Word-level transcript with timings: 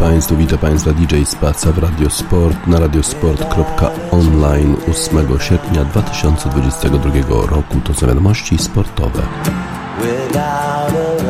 Państwu, 0.00 0.36
witam 0.36 0.58
Państwa 0.58 0.92
DJ 0.92 1.24
Spaca 1.24 1.72
w 1.72 1.78
Radiosport 1.78 2.66
na 2.66 2.80
radiosport.online 2.80 4.76
8 4.90 5.40
sierpnia 5.40 5.84
2022 5.84 7.10
roku. 7.50 7.80
To 7.84 7.94
są 7.94 8.06
wiadomości 8.06 8.58
sportowe. 8.58 9.22
just 10.88 11.27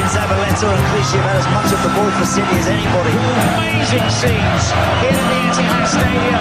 and. 0.00 0.10
Zabaleta 0.10 0.66
and 0.70 0.84
Clichy 0.90 1.18
have 1.18 1.26
had 1.26 1.38
as 1.38 1.48
much 1.54 1.70
of 1.70 1.80
the 1.82 1.90
ball 1.94 2.10
for 2.18 2.26
City 2.26 2.56
as 2.58 2.66
anybody. 2.66 3.14
Amazing 3.14 4.06
scenes 4.10 4.64
here 5.02 5.14
in 5.14 5.26
the 5.30 5.38
Etihad 5.50 5.86
Stadium. 5.86 6.40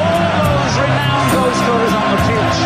All 0.00 0.28
those 0.38 0.74
renowned 0.80 1.28
goal 1.34 1.52
scorers 1.60 1.94
on 1.94 2.06
the 2.14 2.20
pitch. 2.24 2.58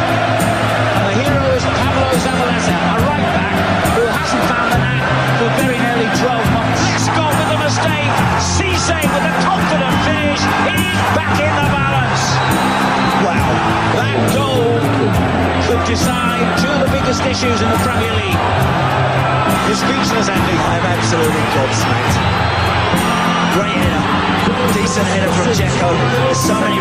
The 1.03 1.15
hero 1.19 1.43
is 1.57 1.65
Pablo 1.65 2.09
Zabaleta, 2.21 2.75
a 2.79 2.97
right 3.07 3.29
back 3.35 3.57
who 3.97 4.03
hasn't 4.07 4.45
found 4.51 4.69
the 4.73 4.79
net 4.83 5.03
for 5.39 5.49
very 5.63 5.79
nearly 5.79 6.09
12 6.15 6.55
months. 6.55 6.83
Scott 7.07 7.33
with 7.39 7.55
a 7.55 7.59
mistake. 7.59 8.13
Cisse 8.55 8.99
with 9.03 9.25
a 9.25 9.35
confident 9.43 9.95
finish. 10.07 10.43
He's 10.79 11.01
back 11.17 11.35
in 11.43 11.53
the 11.59 11.67
balance. 11.75 12.25
Wow, 13.25 13.51
that 13.99 14.19
goal 14.35 15.48
could 15.69 15.85
decide 15.85 16.49
two 16.57 16.73
of 16.73 16.81
the 16.81 16.89
biggest 16.89 17.21
issues 17.29 17.61
in 17.61 17.69
the 17.69 17.81
Premier 17.85 18.09
League. 18.17 18.41
You're 19.69 19.77
speechless, 19.77 20.33
Andy. 20.33 20.57
I'm 20.57 20.87
absolutely 20.97 21.45
gobsmacked. 21.53 22.17
Great 23.53 23.77
header. 23.77 24.73
Decent 24.73 25.05
header 25.13 25.29
from 25.29 25.53
Dzeko. 25.53 25.93
There's 25.93 26.41
so 26.41 26.57
many 26.57 26.81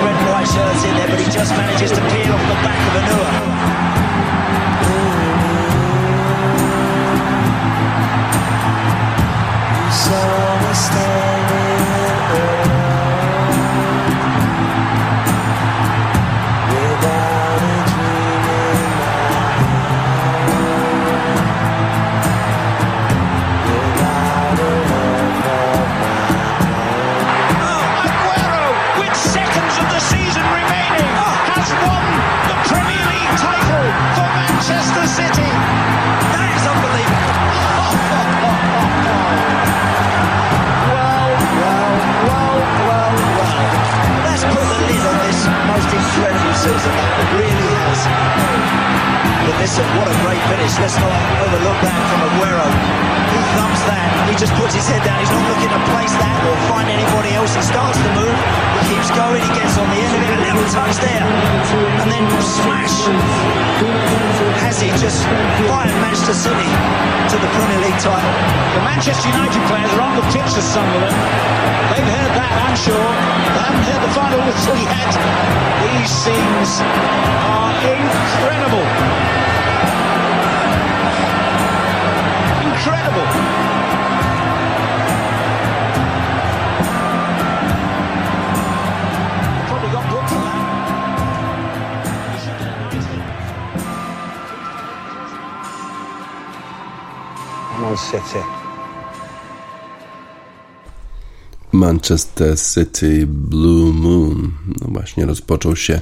Manchester 101.87 102.57
City 102.57 103.27
Blue 103.27 103.93
Moon. 103.93 104.51
No 104.81 104.87
właśnie, 104.87 105.25
rozpoczął 105.25 105.75
się 105.75 106.01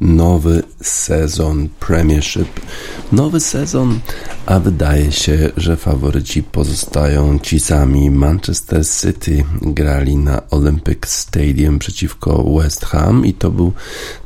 nowy 0.00 0.62
sezon 0.82 1.68
Premiership. 1.80 2.60
Nowy 3.12 3.40
sezon, 3.40 4.00
a 4.46 4.60
wydaje 4.60 5.12
się, 5.12 5.50
że 5.56 5.76
faworyci 5.76 6.42
pozostają 6.42 7.38
ci 7.38 7.60
sami. 7.60 8.10
Manchester 8.10 8.86
City 8.86 9.44
grali 9.62 10.16
na 10.16 10.50
Olympic 10.50 11.06
Stadium 11.06 11.78
przeciwko 11.78 12.44
West 12.58 12.84
Ham 12.84 13.26
i 13.26 13.34
to 13.34 13.50
był 13.50 13.72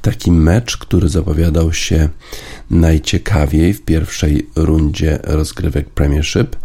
taki 0.02 0.32
mecz, 0.32 0.76
który 0.76 1.08
zapowiadał 1.08 1.72
się 1.72 2.08
najciekawiej 2.70 3.74
w 3.74 3.82
pierwszej 3.82 4.50
rundzie 4.56 5.18
rozgrywek 5.24 5.90
Premiership. 5.90 6.56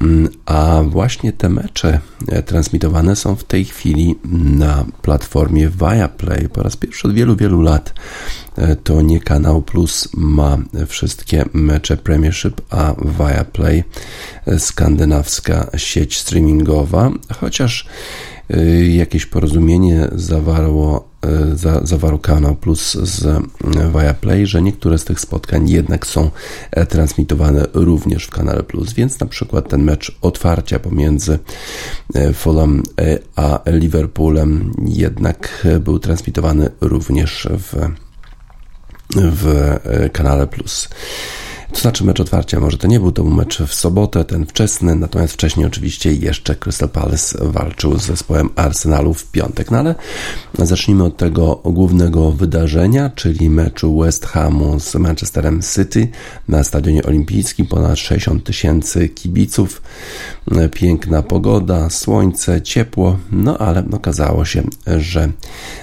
Mm, 0.00 0.28
A 0.46 0.82
właśnie 0.86 1.32
te 1.32 1.48
mecze 1.48 2.00
e, 2.28 2.42
transmitowane 2.42 3.16
są 3.16 3.36
w 3.36 3.44
tej 3.44 3.64
chwili 3.64 4.14
na 4.44 4.84
platformie 5.02 5.68
Viaplay. 5.68 6.48
Po 6.48 6.62
raz 6.62 6.76
pierwszy 6.76 7.08
od 7.08 7.14
wielu, 7.14 7.36
wielu 7.36 7.60
lat 7.60 7.94
e, 8.56 8.76
to 8.76 9.02
nie 9.02 9.20
Kanał 9.20 9.62
Plus 9.62 10.08
ma 10.14 10.58
wszystkie 10.86 11.44
mecze 11.52 11.96
Premiership, 11.96 12.60
a 12.70 12.94
Viaplay 13.18 13.84
e, 14.46 14.58
skandynawska 14.58 15.70
sieć 15.76 16.18
streamingowa, 16.18 17.10
chociaż 17.40 17.86
jakieś 18.88 19.26
porozumienie 19.26 20.08
zawarło, 20.12 21.08
e, 21.22 21.56
za, 21.56 21.80
zawarł 21.86 22.18
Kanał 22.18 22.54
Plus 22.54 22.92
z 22.92 23.26
e, 23.26 23.40
Viaplay, 23.92 24.46
że 24.46 24.62
niektóre 24.62 24.98
z 24.98 25.04
tych 25.04 25.20
spotkań 25.20 25.70
jednak 25.70 26.06
są 26.06 26.30
e, 26.70 26.86
transmitowane 26.86 27.66
również 27.74 28.24
w 28.24 28.30
Kanale 28.30 28.62
Plus, 28.62 28.92
więc 28.92 29.20
na 29.20 29.26
przykład 29.26 29.68
ten 29.68 29.82
mecz 29.82 30.18
otwarcia 30.22 30.78
pomiędzy 30.78 31.38
e, 32.14 32.32
Fulham 32.32 32.82
e, 33.00 33.18
a 33.36 33.60
Liverpoolem 33.66 34.72
jednak 34.86 35.66
był 35.80 35.98
transmitowany 35.98 36.70
również 36.80 37.48
w 37.50 37.76
w 39.16 39.78
kanale 40.12 40.46
Plus. 40.46 40.88
To 41.72 41.80
znaczy 41.80 42.04
mecz 42.04 42.20
otwarcia, 42.20 42.60
może 42.60 42.78
to 42.78 42.86
nie 42.86 43.00
był, 43.00 43.12
to 43.12 43.22
był 43.22 43.32
mecz 43.32 43.62
w 43.62 43.74
sobotę, 43.74 44.24
ten 44.24 44.46
wczesny, 44.46 44.94
natomiast 44.94 45.32
wcześniej 45.32 45.66
oczywiście 45.66 46.12
jeszcze 46.12 46.56
Crystal 46.56 46.88
Palace 46.88 47.38
walczył 47.40 47.98
z 47.98 48.02
zespołem 48.02 48.50
Arsenalu 48.56 49.14
w 49.14 49.26
piątek. 49.26 49.70
No 49.70 49.78
ale 49.78 49.94
zacznijmy 50.58 51.04
od 51.04 51.16
tego 51.16 51.60
głównego 51.64 52.32
wydarzenia, 52.32 53.10
czyli 53.14 53.50
meczu 53.50 53.98
West 53.98 54.26
Hamu 54.26 54.80
z 54.80 54.94
Manchesterem 54.94 55.60
City 55.74 56.08
na 56.48 56.64
Stadionie 56.64 57.02
Olimpijskim. 57.02 57.66
Ponad 57.66 57.98
60 57.98 58.44
tysięcy 58.44 59.08
kibiców, 59.08 59.82
piękna 60.72 61.22
pogoda, 61.22 61.90
słońce, 61.90 62.62
ciepło, 62.62 63.18
no 63.32 63.58
ale 63.58 63.84
okazało 63.92 64.44
się, 64.44 64.62
że 64.98 65.28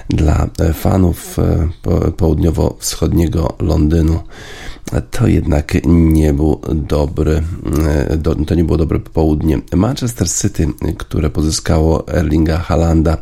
dla 0.08 0.48
fanów 0.74 1.38
e, 1.38 1.68
po- 1.82 2.12
południowo-wschodniego 2.12 3.54
Londynu 3.58 4.20
to 5.10 5.26
jednak 5.26 5.74
nie 5.86 6.34
był 6.34 6.60
dobry, 6.74 7.42
e, 8.10 8.18
to 8.46 8.54
nie 8.54 8.64
było 8.64 8.78
dobre 8.78 8.98
popołudnie. 8.98 9.58
Manchester 9.76 10.30
City, 10.30 10.68
które 10.98 11.30
pozyskało 11.30 12.08
Erlinga 12.08 12.58
Halanda, 12.58 13.16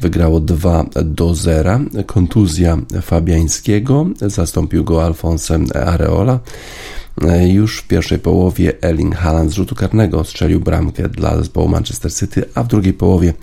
wygrało 0.00 0.40
2 0.40 0.84
do 1.04 1.34
0. 1.34 1.80
Kontuzja 2.06 2.78
Fabiańskiego, 3.02 4.06
zastąpił 4.20 4.84
go 4.84 5.04
Alfonsem 5.04 5.66
Areola. 5.86 6.40
E, 7.22 7.48
już 7.48 7.78
w 7.78 7.86
pierwszej 7.86 8.18
połowie 8.18 8.82
Erling 8.82 9.16
Haaland 9.16 9.50
z 9.50 9.54
rzutu 9.54 9.74
karnego 9.74 10.24
strzelił 10.24 10.60
bramkę 10.60 11.08
dla 11.08 11.36
zespołu 11.36 11.68
Manchester 11.68 12.14
City, 12.14 12.44
a 12.54 12.62
w 12.62 12.68
drugiej 12.68 12.92
połowie 12.92 13.34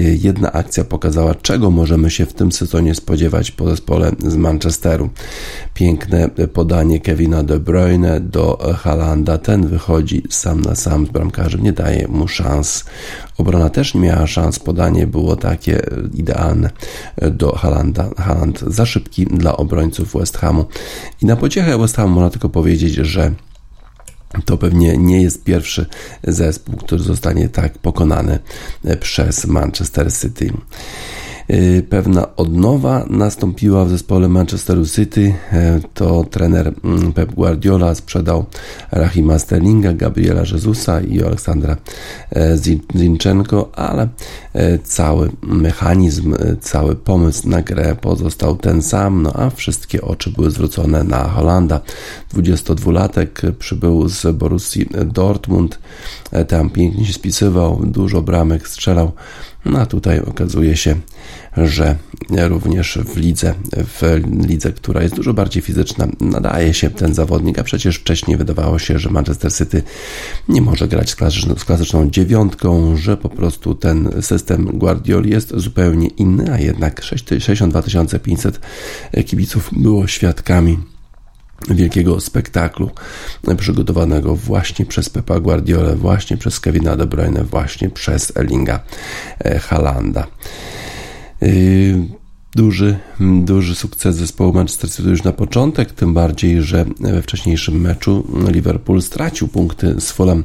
jedna 0.00 0.52
akcja 0.52 0.84
pokazała, 0.84 1.34
czego 1.34 1.70
możemy 1.70 2.10
się 2.10 2.26
w 2.26 2.32
tym 2.32 2.52
sezonie 2.52 2.94
spodziewać 2.94 3.50
po 3.50 3.68
zespole 3.68 4.12
z 4.26 4.36
Manchesteru. 4.36 5.10
Piękne 5.74 6.28
podanie 6.28 7.00
Kevina 7.00 7.42
De 7.42 7.60
Bruyne 7.60 8.20
do 8.20 8.74
Halanda. 8.76 9.38
Ten 9.38 9.66
wychodzi 9.66 10.22
sam 10.30 10.60
na 10.60 10.74
sam 10.74 11.06
z 11.06 11.10
bramkarzem, 11.10 11.62
nie 11.62 11.72
daje 11.72 12.08
mu 12.08 12.28
szans. 12.28 12.84
Obrona 13.38 13.70
też 13.70 13.94
nie 13.94 14.00
miała 14.00 14.26
szans, 14.26 14.58
podanie 14.58 15.06
było 15.06 15.36
takie 15.36 15.82
idealne 16.14 16.70
do 17.30 17.52
Halanda. 17.52 18.10
Haland 18.16 18.60
za 18.60 18.86
szybki 18.86 19.26
dla 19.26 19.56
obrońców 19.56 20.12
West 20.14 20.38
Hamu. 20.38 20.64
I 21.22 21.26
na 21.26 21.36
pociechę 21.36 21.78
West 21.78 21.96
Hamu 21.96 22.14
można 22.14 22.30
tylko 22.30 22.48
powiedzieć, 22.48 22.94
że 22.94 23.32
to 24.44 24.58
pewnie 24.58 24.98
nie 24.98 25.22
jest 25.22 25.44
pierwszy 25.44 25.86
zespół, 26.24 26.76
który 26.76 27.02
zostanie 27.02 27.48
tak 27.48 27.78
pokonany 27.78 28.38
przez 29.00 29.44
Manchester 29.46 30.12
City. 30.12 30.52
Y, 31.52 31.82
pewna 31.88 32.36
odnowa 32.36 33.06
nastąpiła 33.10 33.84
w 33.84 33.90
zespole 33.90 34.28
Manchesteru 34.28 34.86
City. 34.86 35.20
Y, 35.20 35.34
to 35.94 36.24
trener 36.30 36.72
mm, 36.84 37.12
Pep 37.12 37.32
Guardiola 37.34 37.94
sprzedał 37.94 38.44
Rahima 38.92 39.38
Sterlinga, 39.38 39.92
Gabriela 39.92 40.42
Jezusa 40.52 41.00
i 41.00 41.22
Aleksandra 41.22 41.76
y, 42.36 42.38
Zinchenko, 42.96 43.70
ale 43.74 44.08
cały 44.84 45.30
mechanizm, 45.42 46.34
cały 46.60 46.96
pomysł 46.96 47.48
na 47.48 47.62
grę 47.62 47.96
pozostał 48.00 48.56
ten 48.56 48.82
sam, 48.82 49.22
no 49.22 49.32
a 49.32 49.50
wszystkie 49.50 50.02
oczy 50.02 50.30
były 50.30 50.50
zwrócone 50.50 51.04
na 51.04 51.28
Holanda. 51.28 51.80
22-latek 52.34 53.52
przybył 53.52 54.08
z 54.08 54.36
Borussii 54.36 54.86
Dortmund, 55.06 55.78
tam 56.48 56.70
pięknie 56.70 57.04
się 57.06 57.12
spisywał, 57.12 57.80
dużo 57.84 58.22
bramek 58.22 58.68
strzelał, 58.68 59.12
no 59.64 59.78
a 59.78 59.86
tutaj 59.86 60.20
okazuje 60.20 60.76
się, 60.76 60.94
że 61.56 61.96
również 62.48 62.98
w 63.04 63.16
lidze, 63.16 63.54
w 63.72 64.20
lidze, 64.48 64.72
która 64.72 65.02
jest 65.02 65.14
dużo 65.14 65.34
bardziej 65.34 65.62
fizyczna, 65.62 66.08
nadaje 66.20 66.74
się 66.74 66.90
ten 66.90 67.14
zawodnik, 67.14 67.58
a 67.58 67.62
przecież 67.62 67.96
wcześniej 67.96 68.36
wydawało 68.36 68.78
się, 68.78 68.98
że 68.98 69.10
Manchester 69.10 69.52
City 69.52 69.82
nie 70.48 70.62
może 70.62 70.88
grać 70.88 71.10
z 71.10 71.16
klasyczną, 71.16 71.54
z 71.54 71.64
klasyczną 71.64 72.10
dziewiątką, 72.10 72.96
że 72.96 73.16
po 73.16 73.28
prostu 73.28 73.74
ten 73.74 74.22
system 74.22 74.64
Guardioli 74.64 75.30
jest 75.30 75.52
zupełnie 75.56 76.08
inny, 76.08 76.52
a 76.52 76.58
jednak 76.58 77.02
62 77.02 77.82
500 78.18 78.60
kibiców 79.26 79.70
było 79.72 80.06
świadkami 80.06 80.78
wielkiego 81.70 82.20
spektaklu 82.20 82.90
przygotowanego 83.58 84.36
właśnie 84.36 84.86
przez 84.86 85.08
Pepa 85.08 85.40
Guardiola, 85.40 85.94
właśnie 85.94 86.36
przez 86.36 86.60
Kevina 86.60 86.96
De 86.96 87.06
Bruyne, 87.06 87.44
właśnie 87.44 87.90
przez 87.90 88.36
Erlinga 88.36 88.80
e, 89.38 89.58
Halanda. 89.58 90.26
Duży, 92.54 92.98
duży 93.20 93.74
sukces 93.74 94.16
zespołu 94.16 94.52
Manchester 94.52 94.90
City 94.90 95.08
już 95.08 95.22
na 95.22 95.32
początek, 95.32 95.92
tym 95.92 96.14
bardziej, 96.14 96.62
że 96.62 96.84
we 97.00 97.22
wcześniejszym 97.22 97.80
meczu 97.80 98.26
Liverpool 98.48 99.02
stracił 99.02 99.48
punkty 99.48 99.94
z 100.00 100.12
Fulham 100.12 100.44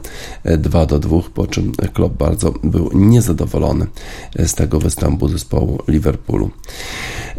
2 0.58 0.86
do 0.86 1.00
2, 1.00 1.18
po 1.34 1.48
czym 1.48 1.72
Klopp 1.94 2.18
bardzo 2.18 2.52
był 2.64 2.90
niezadowolony 2.94 3.88
z 4.46 4.54
tego 4.54 4.80
występu 4.80 5.28
zespołu 5.28 5.80
Liverpoolu. 5.88 6.52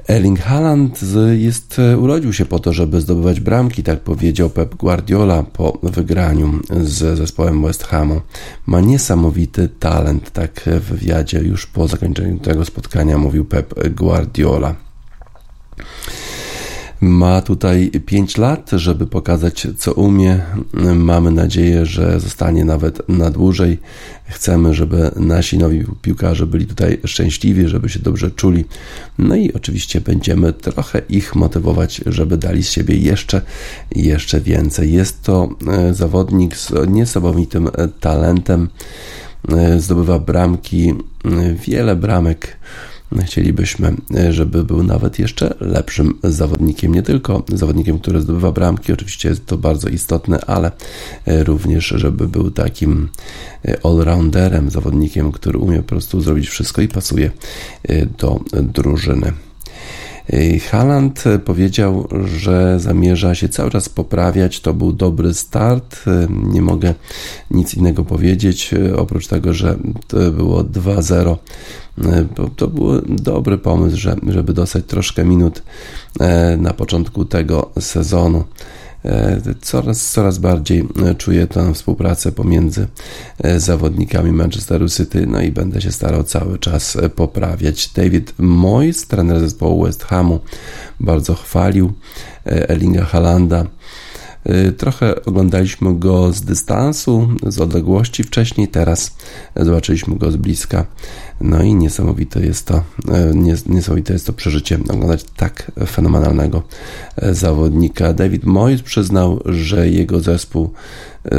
Erling 0.09 0.41
Haaland 0.41 1.01
jest, 1.37 1.79
e, 1.79 1.99
urodził 1.99 2.33
się 2.33 2.45
po 2.45 2.59
to, 2.59 2.73
żeby 2.73 3.01
zdobywać 3.01 3.41
bramki, 3.41 3.83
tak 3.83 4.01
powiedział 4.01 4.51
Pep 4.51 4.75
Guardiola 4.75 5.43
po 5.43 5.79
wygraniu 5.83 6.61
z 6.81 7.19
zespołem 7.19 7.63
West 7.63 7.85
Hamu. 7.85 8.21
Ma 8.67 8.81
niesamowity 8.81 9.69
talent, 9.69 10.31
tak 10.31 10.61
w 10.81 10.81
wywiadzie 10.81 11.39
już 11.39 11.67
po 11.67 11.89
zakończeniu 11.89 12.39
tego 12.39 12.65
spotkania 12.65 13.19
mówił 13.19 13.45
Pep 13.45 13.75
Guardiola. 13.95 14.75
Ma 17.01 17.43
tutaj 17.43 17.91
5 18.07 18.37
lat, 18.37 18.71
żeby 18.73 19.07
pokazać, 19.07 19.67
co 19.77 19.93
umie. 19.93 20.41
Mamy 20.95 21.31
nadzieję, 21.31 21.87
że 21.87 22.21
zostanie 22.21 22.65
nawet 22.65 23.09
na 23.09 23.31
dłużej. 23.31 23.79
Chcemy, 24.25 24.75
żeby 24.75 25.11
nasi 25.17 25.59
nowi 25.59 25.85
piłkarze 26.03 26.47
byli 26.47 26.67
tutaj 26.67 27.01
szczęśliwi, 27.05 27.69
żeby 27.69 27.89
się 27.89 27.99
dobrze 27.99 28.31
czuli. 28.31 28.65
No 29.19 29.37
i 29.37 29.53
oczywiście 29.53 30.01
będziemy 30.01 30.53
trochę 30.53 31.03
ich 31.09 31.35
motywować, 31.35 32.01
żeby 32.07 32.37
dali 32.37 32.65
z 32.65 32.71
siebie 32.71 32.97
jeszcze, 32.97 33.43
jeszcze 33.93 34.41
więcej. 34.41 34.93
Jest 34.93 35.23
to 35.23 35.49
e, 35.69 35.95
zawodnik 35.95 36.57
z 36.57 36.73
niesamowitym 36.89 37.67
e, 37.67 37.89
talentem. 37.89 38.69
E, 39.49 39.81
zdobywa 39.81 40.19
bramki, 40.19 40.95
wiele 41.67 41.97
bramek 41.97 42.59
Chcielibyśmy, 43.25 43.97
e, 44.17 44.33
żeby 44.33 44.65
był 44.65 44.83
nawet 44.83 45.19
jeszcze 45.19 45.55
lepszym 45.61 46.19
zawodnikiem, 46.23 46.95
nie 46.95 47.03
tylko 47.03 47.43
zawodnikiem, 47.55 47.99
który 47.99 48.21
zdobywa 48.21 48.53
bramki, 48.53 48.93
oczywiście 48.93 49.29
jest 49.29 49.47
to 49.47 49.59
bardzo 49.59 49.89
istotne, 49.89 50.41
ale 50.41 50.73
e, 51.27 51.45
również, 51.45 51.87
żeby 51.87 52.29
był 52.29 52.51
takim 52.51 53.09
e, 53.65 53.87
allrounderem, 53.87 54.71
zawodnikiem, 54.71 55.33
który 55.33 55.59
umie 55.59 55.77
po 55.77 55.89
prostu 55.89 56.21
zrobić 56.21 56.49
wszystko 56.49 56.83
i 56.83 56.89
pasuje 56.89 57.31
do 58.19 58.41
drużyny. 58.63 59.33
Haland 60.71 61.25
powiedział, 61.45 62.09
że 62.25 62.81
zamierza 62.81 63.35
się 63.35 63.49
cały 63.49 63.71
czas 63.71 63.89
poprawiać. 63.89 64.61
To 64.61 64.75
był 64.75 64.93
dobry 64.93 65.35
start. 65.35 66.05
Nie 66.29 66.63
mogę 66.63 66.95
nic 67.51 67.75
innego 67.75 68.05
powiedzieć, 68.05 68.75
oprócz 68.97 69.27
tego, 69.27 69.55
że 69.55 69.79
to 70.07 70.31
było 70.31 70.65
2-0 70.65 71.37
to 72.57 72.69
był 72.69 73.01
dobry 73.09 73.59
pomysł, 73.59 73.97
żeby 74.29 74.53
dostać 74.53 74.85
troszkę 74.87 75.25
minut 75.25 75.63
e, 76.21 76.57
na 76.57 76.73
początku 76.73 77.25
tego 77.25 77.71
sezonu. 77.81 78.45
E, 79.05 79.41
coraz, 79.61 80.11
coraz 80.11 80.39
bardziej 80.39 80.89
czuję 81.19 81.47
tę 81.47 81.75
współpracę 81.75 82.33
pomiędzy 82.33 82.87
e, 83.39 83.61
zawodnikami 83.61 84.33
Manchesteru 84.33 84.89
City, 84.89 85.27
no 85.27 85.41
i 85.41 85.53
będę 85.53 85.81
się 85.81 85.93
starał 85.93 86.25
cały 86.25 86.59
czas 86.59 86.97
poprawiać. 87.17 87.89
David 87.89 88.35
Moyes, 88.39 89.07
trener 89.07 89.41
zespołu 89.41 89.85
West 89.85 90.05
Hamu, 90.05 90.41
bardzo 91.01 91.35
chwalił 91.35 91.93
Erlinga 92.45 93.05
Halanda 93.05 93.67
trochę 94.77 95.25
oglądaliśmy 95.25 95.99
go 95.99 96.33
z 96.33 96.41
dystansu, 96.43 97.29
z 97.47 97.61
odległości 97.61 98.25
wcześniej, 98.25 98.69
teraz 98.69 99.17
zobaczyliśmy 99.57 100.17
go 100.17 100.31
z 100.31 100.37
bliska. 100.37 100.87
No 101.41 101.63
i 101.63 101.75
niesamowite 101.75 102.41
jest 102.41 102.67
to, 102.67 102.79
y, 102.79 103.63
niesamowite 103.67 104.13
jest 104.13 104.27
to 104.27 104.33
przeżycie 104.33 104.79
oglądać 104.91 105.25
tak 105.37 105.73
fenomenalnego 105.87 106.63
y, 107.23 107.35
zawodnika. 107.35 108.13
David 108.13 108.45
Moyes 108.45 108.83
przyznał, 108.83 109.41
że 109.45 109.89
jego 109.89 110.21
zespół 110.21 110.73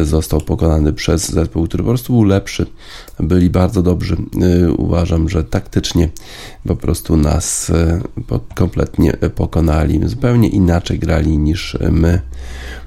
został 0.04 0.42
pokonany 0.42 0.94
przez 0.94 1.32
zespół, 1.32 1.68
który 1.68 1.84
po 1.84 1.90
prostu 1.90 2.14
był 2.14 2.24
lepszy. 2.24 2.66
Byli 3.20 3.50
bardzo 3.50 3.84
dobrzy. 3.84 4.18
Uważam, 4.78 5.30
że 5.30 5.44
taktycznie 5.44 6.10
po 6.68 6.76
prostu 6.76 7.18
nas 7.18 7.72
kompletnie 8.56 9.14
pokonali. 9.14 10.00
Zupełnie 10.06 10.50
inaczej 10.50 11.00
grali 11.00 11.38
niż 11.38 11.78
my. 11.92 12.22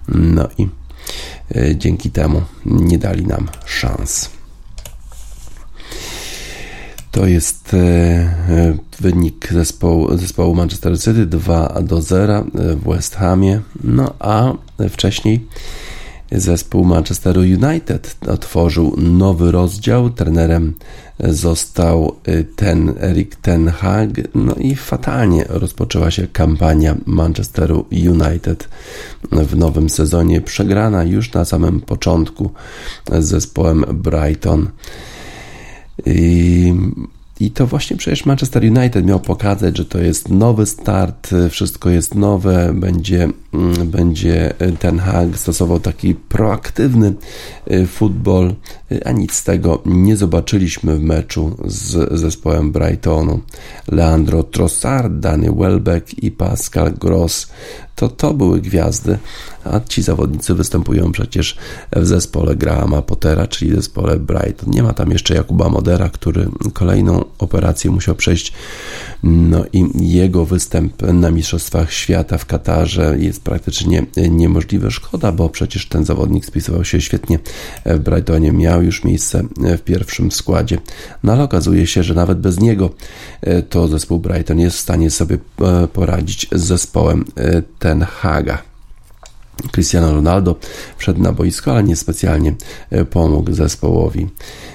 No 0.09 0.49
i 0.59 0.69
e, 1.55 1.77
dzięki 1.77 2.11
temu 2.11 2.43
nie 2.67 2.99
dali 2.99 3.27
nam 3.27 3.49
szans. 3.65 4.31
To 7.13 7.27
jest 7.27 7.75
e, 7.75 7.79
e, 7.79 8.77
wynik 9.01 9.53
zespołu, 9.53 10.17
zespołu 10.17 10.55
Manchester 10.55 10.99
City 10.99 11.27
2 11.27 11.83
do 11.83 12.03
0 12.03 12.45
w 12.55 12.89
West 12.89 13.17
Hamie. 13.17 13.61
No 13.85 14.15
a 14.19 14.53
wcześniej 14.91 15.47
Zespół 16.33 16.85
Manchesteru 16.85 17.41
United 17.41 18.17
otworzył 18.29 18.95
nowy 18.97 19.51
rozdział. 19.51 20.11
Trenerem 20.11 20.75
został 21.19 22.17
ten 22.57 22.95
Erik 23.01 23.37
Ten 23.37 23.69
Hag. 23.69 24.09
No 24.35 24.55
i 24.55 24.77
fatalnie 24.77 25.45
rozpoczęła 25.49 26.11
się 26.11 26.27
kampania 26.27 26.97
Manchesteru 27.07 27.85
United 27.91 28.69
w 29.33 29.57
nowym 29.57 29.91
sezonie. 29.91 30.41
Przegrana 30.41 31.05
już 31.05 31.33
na 31.33 31.45
samym 31.45 31.81
początku 31.81 32.51
z 33.19 33.25
zespołem 33.25 33.85
Brighton. 33.93 34.69
I 37.41 37.51
to 37.51 37.67
właśnie 37.67 37.97
przecież 37.97 38.27
Manchester 38.27 38.63
United 38.65 39.07
miał 39.07 39.21
pokazać, 39.21 39.77
że 39.77 39.85
to 39.85 39.99
jest 39.99 40.29
nowy 40.29 40.67
start, 40.67 41.31
wszystko 41.51 41.91
jest 41.91 42.15
nowe, 42.15 42.73
będzie, 42.75 43.29
mm, 43.55 43.91
będzie 43.91 44.55
Ten 44.79 44.99
Hag 44.99 45.39
stosował 45.39 45.81
taki 45.81 46.15
proaktywny 46.15 47.15
futbol, 47.87 48.55
a 49.05 49.13
nic 49.13 49.33
z 49.33 49.45
tego 49.45 49.83
nie 49.87 50.17
zobaczyliśmy 50.17 50.97
w 50.97 51.03
meczu 51.03 51.57
z 51.65 52.19
zespołem 52.19 52.73
Brightonu. 52.73 53.41
Leandro 53.89 54.43
Trossard, 54.43 55.13
Danny 55.13 55.53
Welbeck 55.53 56.23
i 56.23 56.31
Pascal 56.31 56.93
Gross 56.93 57.49
to 58.03 58.09
to 58.09 58.35
były 58.35 58.61
gwiazdy, 58.61 59.19
a 59.65 59.81
ci 59.81 60.03
zawodnicy 60.03 60.55
występują 60.55 61.13
przecież 61.13 61.57
w 61.93 62.07
zespole 62.07 62.57
Grahama 62.57 63.03
Pottera, 63.03 63.47
czyli 63.47 63.75
zespole 63.75 64.19
Brighton. 64.19 64.71
Nie 64.71 64.83
ma 64.83 64.93
tam 64.93 65.11
jeszcze 65.11 65.35
Jakuba 65.35 65.69
Modera, 65.69 66.09
który 66.09 66.49
kolejną 66.73 67.25
operację 67.39 67.91
musiał 67.91 68.15
przejść. 68.15 68.53
No 69.23 69.65
i 69.73 70.11
jego 70.13 70.45
występ 70.45 71.03
na 71.03 71.31
Mistrzostwach 71.31 71.93
Świata 71.93 72.39
w 72.39 72.47
Katarze 72.47 73.17
jest 73.19 73.43
praktycznie 73.43 74.07
niemożliwy. 74.31 74.91
Szkoda, 74.91 75.33
bo 75.33 75.49
przecież 75.49 75.89
ten 75.89 76.05
zawodnik 76.05 76.47
spisywał 76.47 76.85
się 76.85 77.01
świetnie 77.01 77.39
w 77.87 77.99
Brightonie, 77.99 78.53
miał 78.53 78.83
już 78.83 79.05
miejsce 79.05 79.43
w 79.57 79.81
pierwszym 79.81 80.33
składzie. 80.33 80.79
No 81.23 81.33
ale 81.33 81.43
okazuje 81.43 81.87
się, 81.87 82.03
że 82.03 82.15
nawet 82.15 82.41
bez 82.41 82.61
niego 82.61 82.91
to 83.69 83.89
zespół 83.89 84.19
Brighton 84.19 84.59
jest 84.59 84.77
w 84.77 84.81
stanie 84.81 85.11
sobie 85.11 85.39
e, 85.61 85.89
poradzić 85.89 86.49
z 86.53 86.73
zespołem 86.73 87.25
e, 87.37 87.63
Ten 87.93 88.03
Haga. 88.03 88.63
Cristiano 89.73 90.13
Ronaldo 90.13 90.57
wszedł 90.97 91.23
na 91.23 91.33
boisko, 91.33 91.71
ale 91.73 91.85
niespecjalnie 91.85 92.55
e, 92.91 93.05
pomógł 93.05 93.53
zespołowi, 93.53 94.29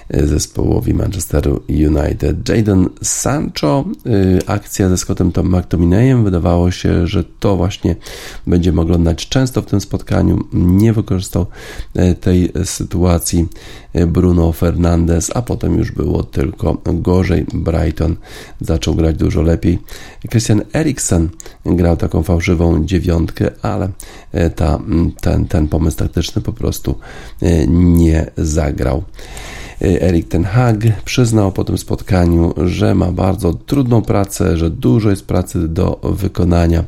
zespołowi 0.09 0.93
Manchesteru 0.93 1.61
United. 1.69 2.49
Jadon 2.49 2.89
Sancho, 3.01 3.85
e, 4.45 4.49
akcja 4.49 4.89
ze 4.89 4.97
Scottem 4.97 5.31
McTominayem, 5.43 6.23
wydawało 6.23 6.71
się, 6.71 7.07
że 7.07 7.23
to 7.39 7.57
właśnie 7.57 7.95
będziemy 8.47 8.81
oglądać 8.81 9.29
często 9.29 9.61
w 9.61 9.65
tym 9.65 9.81
spotkaniu. 9.81 10.43
Nie 10.53 10.93
wykorzystał 10.93 11.45
tej 12.21 12.51
sytuacji 12.63 13.47
Bruno 14.07 14.51
Fernandes, 14.51 15.31
a 15.35 15.41
potem 15.41 15.77
już 15.77 15.91
było 15.91 16.23
tylko 16.23 16.81
gorzej. 16.85 17.45
Brighton 17.53 18.15
zaczął 18.61 18.95
grać 18.95 19.15
dużo 19.15 19.41
lepiej. 19.41 19.79
Christian 20.29 20.61
Eriksen 20.73 21.29
grał 21.65 21.97
taką 21.97 22.23
fałszywą 22.23 22.85
dziewiątkę, 22.85 23.51
ale 23.61 23.89
ta, 24.55 24.79
ten, 25.21 25.45
ten 25.45 25.67
pomysł 25.67 25.97
taktyczny 25.97 26.41
po 26.41 26.53
prostu 26.53 26.99
nie 27.67 28.31
zagrał. 28.37 29.03
Erik 29.81 30.27
Ten 30.27 30.43
Hag 30.43 30.75
przyznał 31.05 31.51
po 31.51 31.63
tym 31.63 31.77
spotkaniu, 31.77 32.53
że 32.65 32.95
ma 32.95 33.11
bardzo 33.11 33.53
trudną 33.53 34.01
pracę, 34.01 34.57
że 34.57 34.69
dużo 34.69 35.09
jest 35.09 35.25
pracy 35.25 35.67
do 35.67 35.99
wykonania. 36.03 36.83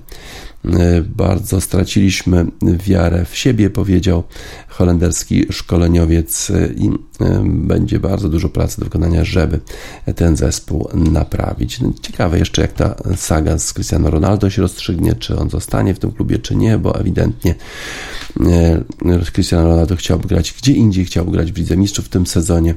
E, 0.65 1.01
bardzo 1.01 1.61
straciliśmy 1.61 2.45
wiarę 2.61 3.25
w 3.25 3.35
siebie, 3.35 3.69
powiedział 3.69 4.23
holenderski 4.67 5.45
szkoleniowiec 5.51 6.49
e, 6.49 6.67
i 6.73 6.89
e, 7.21 7.43
będzie 7.45 7.99
bardzo 7.99 8.29
dużo 8.29 8.49
pracy 8.49 8.79
do 8.79 8.85
wykonania, 8.85 9.23
żeby 9.23 9.59
ten 10.15 10.37
zespół 10.37 10.89
naprawić. 10.93 11.81
No, 11.81 11.93
ciekawe 12.01 12.39
jeszcze, 12.39 12.61
jak 12.61 12.73
ta 12.73 12.95
saga 13.15 13.57
z 13.57 13.73
Cristiano 13.73 14.09
Ronaldo 14.09 14.49
się 14.49 14.61
rozstrzygnie, 14.61 15.15
czy 15.15 15.37
on 15.37 15.49
zostanie 15.49 15.93
w 15.93 15.99
tym 15.99 16.11
klubie, 16.11 16.39
czy 16.39 16.55
nie, 16.55 16.77
bo 16.77 16.99
ewidentnie 16.99 17.55
Cristiano 19.33 19.63
Ronaldo 19.63 19.95
chciałby 19.95 20.27
grać 20.27 20.53
gdzie 20.61 20.73
indziej, 20.73 21.05
chciałby 21.05 21.31
grać 21.31 21.51
w 21.51 21.57
Lidze 21.57 21.77
Mistrzów 21.77 22.05
w 22.05 22.09
tym 22.09 22.27
sezonie 22.27 22.75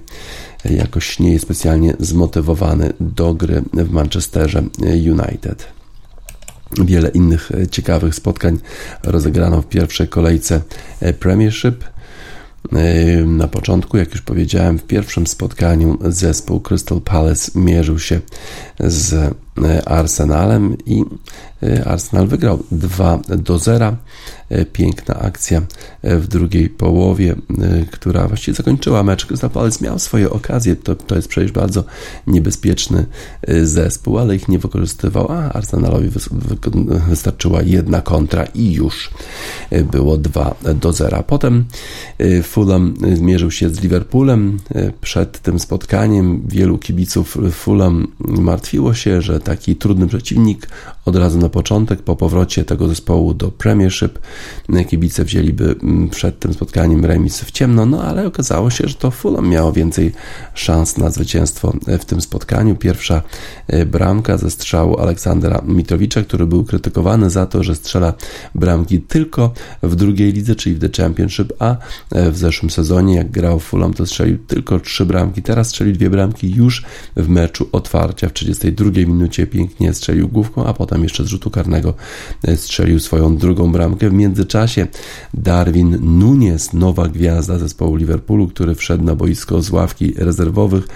jakoś 0.65 1.19
nie 1.19 1.33
jest 1.33 1.45
specjalnie 1.45 1.95
zmotywowany 2.01 2.93
do 3.01 3.35
gry 3.35 3.62
w 3.73 3.91
Manchesterze 3.91 4.62
United. 4.83 5.82
Wiele 6.85 7.09
innych 7.09 7.50
e, 7.52 7.67
ciekawych 7.67 8.14
spotkań 8.14 8.59
rozegrano 9.02 9.62
w 9.62 9.67
pierwszej 9.67 10.09
kolejce 10.09 10.61
e, 11.00 11.12
Premiership. 11.12 11.85
E, 12.73 13.25
na 13.25 13.49
początku, 13.49 13.97
jak 13.97 14.12
już 14.12 14.23
powiedziałem, 14.23 14.79
w 14.79 14.83
pierwszym 14.83 15.26
spotkaniu 15.26 15.99
zespół 16.05 16.61
Crystal 16.61 17.00
Palace 17.00 17.50
mierzył 17.55 17.99
się 17.99 18.21
z 18.81 19.35
Arsenalem 19.87 20.76
i 20.87 21.05
Arsenal 21.85 22.26
wygrał 22.26 22.62
2 22.73 23.19
do 23.29 23.59
0. 23.59 23.97
E, 24.52 24.64
piękna 24.64 25.14
akcja 25.14 25.62
e, 26.02 26.18
w 26.18 26.28
drugiej 26.28 26.68
połowie, 26.68 27.32
e, 27.32 27.85
która 27.90 28.28
właściwie 28.28 28.54
zakończyła 28.54 29.02
mecz. 29.02 29.26
Crystal 29.26 29.50
Palace 29.50 29.85
miał 29.85 29.99
swoje 29.99 30.30
okazje, 30.30 30.76
to, 30.76 30.94
to 30.94 31.16
jest 31.16 31.28
przecież 31.28 31.52
bardzo 31.52 31.85
niebezpieczny 32.26 33.06
zespół, 33.62 34.18
ale 34.18 34.37
ich 34.37 34.49
nie 34.49 34.59
wykorzystywał, 34.59 35.32
a 35.32 35.52
Arsenalowi 35.52 36.11
wystarczyła 37.09 37.62
jedna 37.62 38.00
kontra 38.00 38.44
i 38.44 38.73
już 38.73 39.11
było 39.92 40.16
2 40.16 40.54
do 40.75 40.92
0. 40.92 41.23
Potem 41.26 41.64
Fulham 42.42 42.94
zmierzył 43.14 43.50
się 43.50 43.71
z 43.71 43.80
Liverpoolem. 43.80 44.59
Przed 45.00 45.40
tym 45.40 45.59
spotkaniem 45.59 46.42
wielu 46.49 46.78
kibiców 46.78 47.38
Fulham 47.52 48.09
martwiło 48.18 48.94
się, 48.94 49.23
że 49.23 49.40
taki 49.40 49.76
trudny 49.76 50.06
przeciwnik 50.06 50.68
od 51.04 51.16
razu 51.16 51.38
na 51.38 51.49
początek, 51.49 52.02
po 52.02 52.16
powrocie 52.16 52.64
tego 52.64 52.88
zespołu 52.88 53.35
do 53.35 53.50
Premiership, 53.50 54.18
kibice 54.88 55.25
wzięliby 55.25 55.75
mm, 55.82 56.08
przed 56.08 56.38
tym 56.38 56.54
spotkaniem 56.54 57.04
remis 57.04 57.40
w 57.40 57.50
ciemno, 57.50 57.87
no 57.87 58.02
ale 58.02 58.26
okazało 58.26 58.70
się, 58.70 58.88
że 58.88 58.94
to 58.94 59.11
Fulham 59.11 59.49
miało 59.49 59.72
więcej 59.72 60.12
szans 60.54 60.99
na 60.99 61.11
zwycięstwo 61.11 61.72
w 62.00 62.04
tym 62.04 62.20
spotkaniu. 62.20 62.76
Pierwsza 62.76 63.22
e, 63.66 63.87
bramka 63.87 64.38
ze 64.38 64.50
strzału 64.50 64.99
Aleksandra 64.99 65.62
Mitrowicza, 65.66 66.22
który 66.22 66.46
był 66.46 66.64
krytykowany 66.64 67.30
za 67.30 67.46
to, 67.46 67.62
że 67.62 67.75
strzela 67.75 68.14
bramki 68.54 69.00
tylko 69.00 69.52
w 69.82 69.96
drugiej 69.96 70.32
lidze, 70.32 70.54
czyli 70.54 70.75
w 70.75 70.80
The 70.80 71.02
Championship, 71.02 71.52
a 71.58 71.76
e, 72.11 72.30
w 72.30 72.37
zeszłym 72.38 72.70
sezonie, 72.70 73.14
jak 73.14 73.30
grał 73.30 73.61
Fulham, 73.61 73.94
to 73.94 74.06
strzelił 74.06 74.38
tylko 74.38 74.80
trzy 74.80 75.06
bramki. 75.06 75.42
Teraz 75.42 75.68
strzelił 75.68 75.94
dwie 75.94 76.11
bramki 76.11 76.54
już 76.54 76.84
w 77.16 77.28
meczu 77.28 77.68
otwarcia 77.72 78.28
w 78.28 78.32
32 78.32 78.90
minucie. 78.90 79.46
Pięknie 79.46 79.94
strzelił 79.94 80.28
główką, 80.28 80.66
a 80.66 80.75
potem 80.75 81.02
jeszcze 81.02 81.25
z 81.25 81.26
rzutu 81.26 81.50
karnego 81.50 81.94
e, 82.42 82.56
strzelił 82.56 83.00
swoją 83.00 83.37
drugą 83.37 83.72
bramkę. 83.72 84.11
W 84.11 84.12
międzyczasie 84.33 84.87
Darwin 85.35 85.99
Nunes, 86.19 86.73
nowa 86.73 87.09
gwiazda 87.09 87.59
zespołu 87.59 87.97
Liverpoolu, 87.97 88.49
który 88.49 88.75
wszedł 88.75 89.05
na 89.05 89.15
boisko 89.15 89.62
z 89.62 89.71
ławki 89.71 90.15
rezerwowych, 90.17 90.89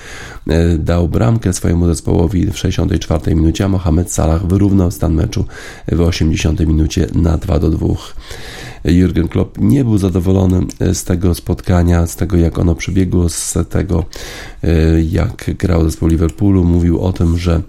e, 0.49 0.78
dał 0.78 1.09
bramkę 1.09 1.52
swojemu 1.52 1.87
zespołowi 1.87 2.47
w 2.47 2.59
64 2.59 3.35
minucie, 3.35 3.64
a 3.64 3.69
Mohamed 3.69 4.12
Salah 4.12 4.47
wyrównał 4.47 4.90
stan 4.90 5.14
meczu 5.14 5.45
w 5.93 6.00
80 6.00 6.61
minucie 6.61 7.07
na 7.14 7.38
2 7.38 7.59
do 7.59 7.71
2. 7.71 7.87
Jurgen 8.85 9.28
Klopp 9.28 9.59
nie 9.61 9.85
był 9.85 9.99
zadowolony 9.99 10.61
e, 10.80 10.95
z 10.95 11.04
tego 11.04 11.35
spotkania, 11.35 12.06
z 12.06 12.16
tego 12.16 12.37
jak 12.37 12.59
ono 12.59 12.75
przebiegło, 12.75 13.28
z 13.28 13.54
tego 13.71 14.04
e, 14.64 15.02
jak 15.02 15.50
grał 15.59 15.85
zespół 15.85 16.09
Liverpoolu. 16.09 16.64
Mówił 16.64 17.00
o 17.00 17.12
tym, 17.12 17.38
że 17.38 17.62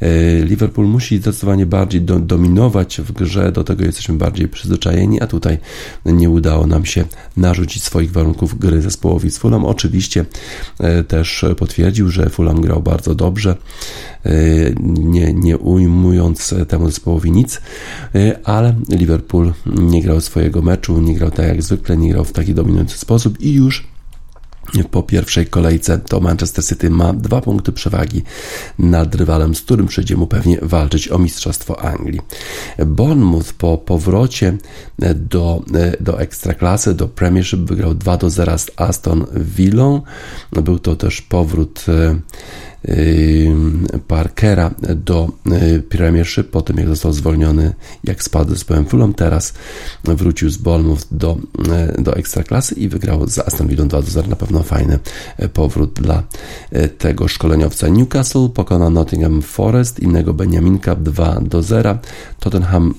e, 0.00 0.44
Liverpool 0.44 0.88
musi 0.88 1.18
zdecydowanie 1.18 1.66
bardziej 1.66 2.00
do, 2.00 2.20
dominować 2.20 3.00
w 3.00 3.12
grze, 3.12 3.52
do 3.52 3.64
tego 3.64 3.84
jesteśmy 3.84 4.14
bardziej 4.14 4.48
przyzwyczajeni, 4.48 5.20
a 5.20 5.26
tutaj 5.26 5.58
nie 6.06 6.30
udało 6.30 6.66
nam 6.66 6.84
się 6.84 7.04
narzucić 7.36 7.82
swoich 7.82 8.12
warunków 8.12 8.58
gry 8.58 8.82
zespołowi 8.82 9.30
z 9.30 9.38
Fulham. 9.38 9.64
Oczywiście 9.64 10.24
też 11.08 11.44
potwierdził, 11.56 12.08
że 12.10 12.30
Fulham 12.30 12.60
grał 12.60 12.82
bardzo 12.82 13.14
dobrze, 13.14 13.56
nie, 14.84 15.34
nie 15.34 15.58
ujmując 15.58 16.54
temu 16.68 16.86
zespołowi 16.86 17.30
nic, 17.30 17.60
ale 18.44 18.74
Liverpool 18.88 19.52
nie 19.66 20.02
grał 20.02 20.20
swojego 20.20 20.45
meczu, 20.62 21.00
nie 21.00 21.14
grał 21.14 21.30
tak 21.30 21.46
jak 21.46 21.62
zwykle, 21.62 21.96
nie 21.96 22.12
grał 22.12 22.24
w 22.24 22.32
taki 22.32 22.54
dominujący 22.54 22.98
sposób 22.98 23.40
i 23.40 23.52
już 23.52 23.96
po 24.90 25.02
pierwszej 25.02 25.46
kolejce 25.46 25.98
to 25.98 26.20
Manchester 26.20 26.64
City 26.64 26.90
ma 26.90 27.12
dwa 27.12 27.40
punkty 27.40 27.72
przewagi 27.72 28.22
nad 28.78 29.14
rywalem, 29.14 29.54
z 29.54 29.62
którym 29.62 29.86
przyjdzie 29.86 30.16
mu 30.16 30.26
pewnie 30.26 30.58
walczyć 30.62 31.08
o 31.08 31.18
Mistrzostwo 31.18 31.80
Anglii. 31.80 32.20
Bournemouth 32.86 33.52
po 33.52 33.78
powrocie 33.78 34.56
do, 35.14 35.62
do 36.00 36.20
Ekstraklasy, 36.20 36.94
do 36.94 37.08
Premiership 37.08 37.60
wygrał 37.60 37.94
2 37.94 38.16
do 38.16 38.30
0 38.30 38.58
z 38.58 38.70
Aston 38.76 39.26
Villą. 39.34 40.02
Był 40.52 40.78
to 40.78 40.96
też 40.96 41.22
powrót 41.22 41.84
Parkera 44.08 44.70
do 44.96 45.28
Premiership 45.88 46.50
po 46.50 46.62
tym 46.62 46.76
jak 46.76 46.88
został 46.88 47.12
zwolniony, 47.12 47.72
jak 48.04 48.22
spadł 48.22 48.50
z 48.50 48.52
zespołem 48.52 48.86
Fulham. 48.86 49.14
Teraz 49.14 49.54
wrócił 50.04 50.50
z 50.50 50.56
Bournemouth 50.56 51.06
do, 51.10 51.36
do 51.98 52.16
Ekstraklasy 52.16 52.74
i 52.74 52.88
wygrał 52.88 53.28
z 53.28 53.38
Aston 53.38 53.68
Villa 53.68 53.84
2 53.84 54.02
do 54.02 54.10
0. 54.10 54.28
Na 54.28 54.36
pewno 54.36 54.62
fajny 54.62 54.98
powrót 55.52 55.92
dla 55.92 56.22
tego 56.98 57.28
szkoleniowca. 57.28 57.88
Newcastle 57.88 58.48
pokona 58.54 58.90
Nottingham 58.90 59.42
Forest, 59.42 60.00
innego 60.00 60.34
Beniaminka 60.34 60.94
2 60.94 61.40
do 61.40 61.62
0. 61.62 61.98
Tottenham 62.40 62.94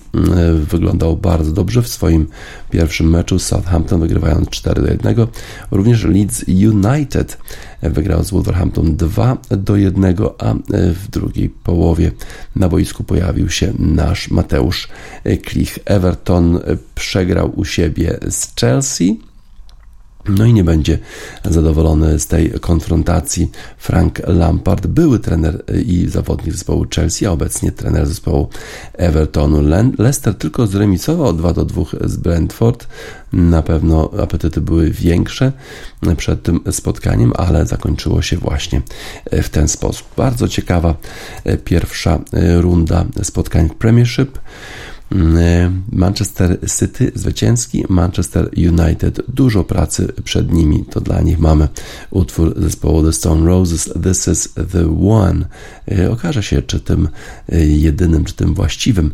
wyglądał 0.53 1.17
bardzo 1.17 1.51
dobrze 1.51 1.81
w 1.81 1.87
swoim 1.87 2.27
pierwszym 2.69 3.09
meczu 3.09 3.39
Southampton, 3.39 3.99
wygrywając 4.01 4.49
4 4.49 4.81
do 4.81 4.87
1. 4.87 5.15
Również 5.71 6.03
Leeds 6.03 6.45
United 6.47 7.37
wygrał 7.81 8.23
z 8.23 8.31
Wolverhampton 8.31 8.95
2 8.95 9.37
do 9.49 9.75
1, 9.75 10.15
a 10.37 10.55
w 10.93 11.07
drugiej 11.07 11.49
połowie 11.49 12.11
na 12.55 12.69
boisku 12.69 13.03
pojawił 13.03 13.49
się 13.49 13.73
nasz 13.79 14.31
Mateusz 14.31 14.87
Klich. 15.43 15.79
Everton 15.85 16.59
przegrał 16.95 17.51
u 17.55 17.65
siebie 17.65 18.19
z 18.29 18.55
Chelsea. 18.55 19.19
No 20.29 20.45
i 20.45 20.53
nie 20.53 20.63
będzie 20.63 20.99
zadowolony 21.45 22.19
z 22.19 22.27
tej 22.27 22.51
konfrontacji 22.51 23.51
Frank 23.77 24.21
Lampard, 24.27 24.87
były 24.87 25.19
trener 25.19 25.63
i 25.85 26.07
zawodnik 26.09 26.53
zespołu 26.53 26.85
Chelsea, 26.95 27.25
a 27.25 27.31
obecnie 27.31 27.71
trener 27.71 28.07
zespołu 28.07 28.49
Evertonu. 28.93 29.61
Leicester 29.97 30.35
tylko 30.35 30.67
zremisował 30.67 31.33
2 31.33 31.53
do 31.53 31.65
2 31.65 31.83
z 32.01 32.17
Brentford. 32.17 32.87
Na 33.33 33.61
pewno 33.61 34.09
apetyty 34.23 34.61
były 34.61 34.91
większe 34.91 35.51
przed 36.17 36.43
tym 36.43 36.59
spotkaniem, 36.71 37.33
ale 37.35 37.65
zakończyło 37.65 38.21
się 38.21 38.37
właśnie 38.37 38.81
w 39.31 39.49
ten 39.49 39.67
sposób. 39.67 40.07
Bardzo 40.17 40.47
ciekawa 40.47 40.95
pierwsza 41.65 42.19
runda 42.59 43.05
spotkań 43.23 43.69
w 43.69 43.75
Premiership. 43.75 44.39
Manchester 45.91 46.57
City 46.79 47.11
zwycięski, 47.15 47.83
Manchester 47.89 48.49
United 48.57 49.21
dużo 49.27 49.63
pracy 49.63 50.13
przed 50.23 50.53
nimi. 50.53 50.85
To 50.85 51.01
dla 51.01 51.21
nich 51.21 51.39
mamy 51.39 51.67
utwór 52.11 52.61
zespołu 52.61 53.03
The 53.03 53.13
Stone 53.13 53.47
Roses 53.47 53.89
This 54.03 54.27
is 54.27 54.53
the 54.71 55.07
One. 55.09 55.45
Okaże 56.11 56.43
się, 56.43 56.61
czy 56.61 56.79
tym 56.79 57.09
jedynym, 57.67 58.25
czy 58.25 58.33
tym 58.33 58.53
właściwym 58.53 59.13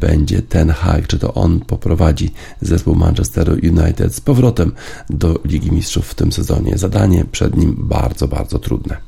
będzie 0.00 0.42
ten 0.42 0.70
hak, 0.70 1.06
czy 1.06 1.18
to 1.18 1.34
on 1.34 1.60
poprowadzi 1.60 2.30
zespół 2.60 2.94
Manchesteru 2.94 3.52
United 3.52 4.14
z 4.14 4.20
powrotem 4.20 4.72
do 5.10 5.40
Ligi 5.44 5.72
Mistrzów 5.72 6.06
w 6.06 6.14
tym 6.14 6.32
sezonie. 6.32 6.78
Zadanie 6.78 7.24
przed 7.32 7.56
nim 7.56 7.76
bardzo, 7.78 8.28
bardzo 8.28 8.58
trudne. 8.58 9.07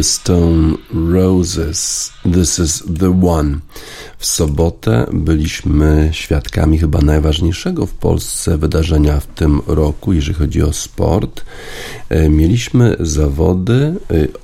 The 0.00 0.04
Stone 0.04 0.76
Roses. 1.12 2.12
This 2.22 2.58
is 2.58 2.82
the 2.98 3.20
one. 3.26 3.58
W 4.18 4.26
sobotę 4.26 5.06
byliśmy 5.12 6.08
świadkami 6.12 6.78
chyba 6.78 7.00
najważniejszego 7.00 7.86
w 7.86 7.92
Polsce 7.92 8.58
wydarzenia 8.58 9.20
w 9.20 9.26
tym 9.26 9.60
roku, 9.66 10.12
jeżeli 10.12 10.34
chodzi 10.34 10.62
o 10.62 10.72
sport. 10.72 11.44
E, 12.08 12.28
mieliśmy 12.28 12.96
zawody 13.00 13.74
e, 13.74 13.94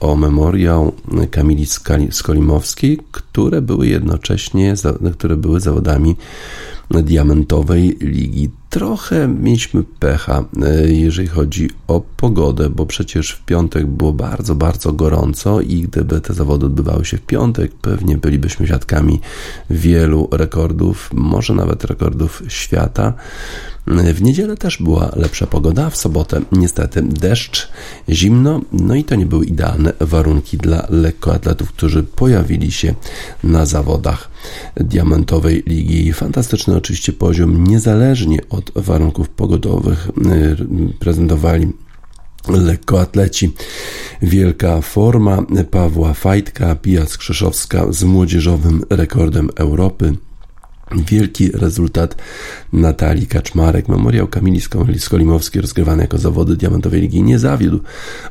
o 0.01 0.17
memoriał 0.17 0.93
Kamili 1.31 1.67
Skolimowskiej, 2.11 2.99
które 3.13 3.63
były 3.63 3.87
jednocześnie, 3.87 4.75
które 5.13 5.37
były 5.37 5.61
zawodami 5.61 6.17
diamentowej 6.91 7.97
ligi. 8.01 8.51
Trochę 8.71 9.29
mieliśmy 9.29 9.83
pecha, 9.99 10.45
e, 10.63 10.89
jeżeli 10.89 11.29
chodzi 11.29 11.71
o 11.89 12.01
pogodę, 12.17 12.71
bo 12.71 12.87
przecież 12.87 13.31
w 13.31 13.45
piątek 13.45 13.87
było 13.87 14.13
bardzo, 14.13 14.55
bardzo 14.55 14.93
gorąco 14.93 15.61
i 15.61 15.83
gdyby 15.83 16.21
te 16.21 16.35
zawody 16.35 16.67
odbywały 16.67 17.05
się 17.05 17.17
w 17.17 17.23
piątek, 17.23 17.73
pewnie 17.75 18.17
bylibyśmy 18.17 18.67
świadkami 18.67 19.21
wielu 19.71 20.29
rekordów, 20.33 21.11
może 21.13 21.55
nawet 21.55 21.85
rekordów 21.85 22.43
świata. 22.49 23.15
W 23.87 24.23
niedzielę 24.23 24.57
też 24.57 24.79
była 24.83 25.13
lepsza 25.17 25.47
pogoda, 25.47 25.91
w 25.91 25.97
sobotę 25.97 26.41
niestety 26.53 27.03
deszcz, 27.03 27.69
zimno, 28.09 28.61
no 28.73 28.95
i 28.95 29.05
to 29.05 29.15
nie 29.15 29.27
były 29.27 29.47
idealne 29.47 29.93
warunki 30.01 30.57
dla 30.57 30.87
lekkoatletów, 30.91 31.73
którzy 31.73 32.03
pojawili 32.03 32.73
się 32.73 32.95
na 33.45 33.67
zawodach 33.67 34.31
diamentowej 34.77 35.63
ligi. 35.67 36.13
Fantastyczny 36.13 36.77
oczywiście 36.77 37.13
poziom, 37.13 37.67
niezależnie 37.67 38.39
od 38.51 38.71
warunków 38.75 39.29
pogodowych, 39.29 40.09
y, 40.09 40.99
prezentowali 40.99 41.73
lekkoatleci. 42.49 43.53
Wielka 44.23 44.81
forma 44.81 45.43
Pawła 45.71 46.15
Fajtka, 46.15 46.75
Pija 46.75 47.07
Skrzyszowska 47.07 47.93
z 47.93 48.05
młodzieżowym 48.05 48.85
rekordem 48.91 49.51
Europy. 49.57 50.17
Wielki 50.91 51.53
rezultat 51.53 52.17
Natalii 52.73 53.27
Kaczmarek. 53.27 53.89
Memoriał 53.89 54.29
Kamili 54.29 54.61
Skolimowskiej 54.99 55.63
rozgrywany 55.63 56.03
jako 56.03 56.19
zawody 56.19 56.57
Diamentowej 56.57 57.01
Ligi 57.01 57.23
nie 57.23 57.39
zawiódł. 57.39 57.81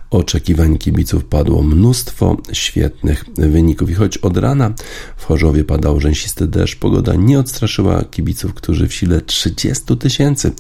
Oczekiwań 0.10 0.78
kibiców 0.78 1.26
padło 1.26 1.64
mnóstwo 1.64 2.38
świetnych 2.52 3.26
wyników. 3.38 3.90
I 3.90 3.94
choć 3.94 4.18
od 4.18 4.38
rana 4.38 4.74
w 5.18 5.26
Chorzowie 5.26 5.64
padał 5.64 6.00
rzęsisty 6.00 6.48
deszcz, 6.48 6.76
pogoda 6.76 7.16
nie 7.16 7.40
odstraszyła 7.40 8.04
kibiców, 8.04 8.54
którzy 8.54 8.88
w 8.88 8.94
sile 8.94 9.22
30 9.22 9.98
tysięcy 9.98 10.52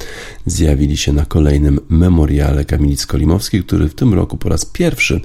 zjawili 0.45 0.97
się 0.97 1.13
na 1.13 1.25
kolejnym 1.25 1.79
memoriale 1.89 2.65
Kamili 2.65 2.97
Skolimowskiej, 2.97 3.63
który 3.63 3.89
w 3.89 3.95
tym 3.95 4.13
roku 4.13 4.37
po 4.37 4.49
raz 4.49 4.65
pierwszy 4.65 5.21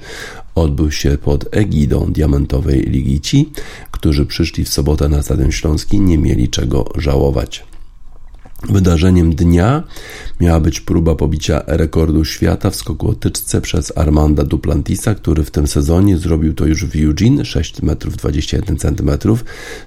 odbył 0.55 0.91
się 0.91 1.17
pod 1.17 1.55
egidą 1.55 2.11
Diamentowej 2.11 2.81
Ligi. 2.81 3.21
Ci, 3.21 3.49
którzy 3.91 4.25
przyszli 4.25 4.63
w 4.63 4.69
sobotę 4.69 5.09
na 5.09 5.23
Stadion 5.23 5.51
Śląski, 5.51 5.99
nie 5.99 6.17
mieli 6.17 6.49
czego 6.49 6.91
żałować. 6.95 7.63
Wydarzeniem 8.69 9.35
dnia 9.35 9.83
miała 10.39 10.59
być 10.59 10.81
próba 10.81 11.15
pobicia 11.15 11.63
rekordu 11.67 12.25
świata 12.25 12.69
w 12.69 12.75
skoku 12.75 13.09
o 13.09 13.13
tyczce 13.15 13.61
przez 13.61 13.97
Armanda 13.97 14.43
Duplantisa, 14.43 15.15
który 15.15 15.43
w 15.43 15.51
tym 15.51 15.67
sezonie 15.67 16.17
zrobił 16.17 16.53
to 16.53 16.65
już 16.65 16.85
w 16.85 16.95
Eugene 16.95 17.45
6 17.45 17.81
metrów 17.81 18.17
21 18.17 18.77
cm. 18.77 19.11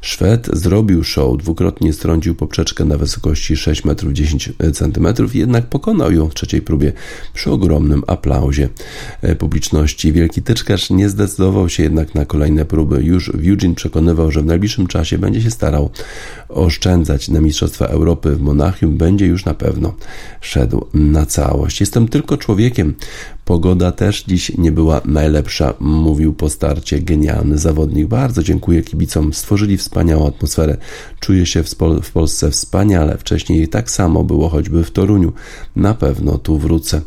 Szwed 0.01 0.49
zrobił 0.53 1.05
show, 1.05 1.39
dwukrotnie 1.39 1.93
strącił 1.93 2.35
poprzeczkę 2.35 2.85
na 2.85 2.99
wysokości 2.99 3.57
6 3.57 3.85
metrów 3.85 4.13
10 4.13 4.53
cm, 4.73 5.07
jednak 5.35 5.67
pokonał 5.67 6.13
ją 6.13 6.29
w 6.29 6.35
trzeciej 6.35 6.63
próbie 6.63 6.93
przy 7.35 7.51
ogromnym 7.51 8.03
aplauzie 8.07 8.69
e, 9.23 9.35
publiczności. 9.35 10.13
Wielki 10.13 10.43
tyczkarz 10.43 10.91
nie 10.91 11.09
zdecydował 11.09 11.69
się 11.69 11.83
jednak 11.83 12.15
na 12.15 12.25
kolejne 12.25 12.65
próby. 12.65 13.03
Już 13.03 13.31
w 13.31 13.49
Eugene 13.49 13.75
przekonywał, 13.75 14.31
że 14.31 14.43
w 14.43 14.47
najbliższym 14.47 14.87
czasie 14.87 15.19
będzie 15.19 15.43
się 15.43 15.51
starał 15.51 15.91
oszczędzać 16.49 17.29
na 17.29 17.41
Mistrzostwa 17.41 17.87
Europy 17.87 18.37
w 18.37 18.41
Monachium, 18.41 18.64
będzie 18.83 19.27
już 19.27 19.45
na 19.45 19.55
pewno 19.55 19.95
szedł 20.41 20.87
na 20.95 21.27
całość. 21.27 21.81
Jestem 21.81 22.09
tylko 22.09 22.37
człowiekiem. 22.37 22.95
Pogoda 23.45 23.93
też 23.93 24.25
dziś 24.25 24.59
nie 24.59 24.73
była 24.73 25.01
najlepsza, 25.05 25.75
mówił 25.81 26.35
po 26.35 26.51
starcie 26.51 27.01
genialny 27.01 27.59
zawodnik. 27.59 28.07
Bardzo 28.07 28.43
dziękuję 28.43 28.83
kibicom, 28.83 29.33
stworzyli 29.33 29.77
wspaniałą 29.77 30.29
atmosferę. 30.29 30.77
Czuję 31.21 31.47
się 31.47 31.63
w, 31.63 31.75
w 32.03 32.13
Polsce 32.13 32.51
wspaniale. 32.51 33.19
Wcześniej 33.19 33.69
tak 33.69 33.91
samo 33.91 34.25
było 34.25 34.49
choćby 34.49 34.85
w 34.85 34.91
Toruniu. 34.91 35.33
Na 35.77 35.95
pewno 35.95 36.39
tu 36.39 36.59
wrócę, 36.59 37.01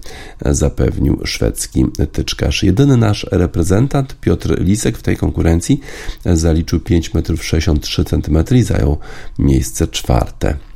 zapewnił 0.46 1.20
szwedzki 1.26 1.86
tyczkarz. 2.12 2.64
Jedyny 2.64 2.98
nasz 2.98 3.26
reprezentant 3.32 4.20
Piotr 4.20 4.62
Lisek 4.62 4.98
w 4.98 5.04
tej 5.04 5.18
konkurencji 5.18 5.80
zaliczył 6.26 6.80
5 6.80 7.14
metrów 7.14 7.46
63 7.46 8.04
cm 8.04 8.56
i 8.56 8.64
zajął 8.64 8.98
miejsce 9.40 9.88
czwarte. 9.88 10.67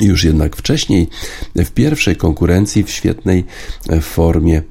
Już 0.00 0.24
jednak 0.24 0.56
wcześniej, 0.56 1.08
w 1.56 1.70
pierwszej 1.70 2.16
konkurencji, 2.16 2.84
w 2.84 2.90
świetnej 2.90 3.44
formie, 4.00 4.62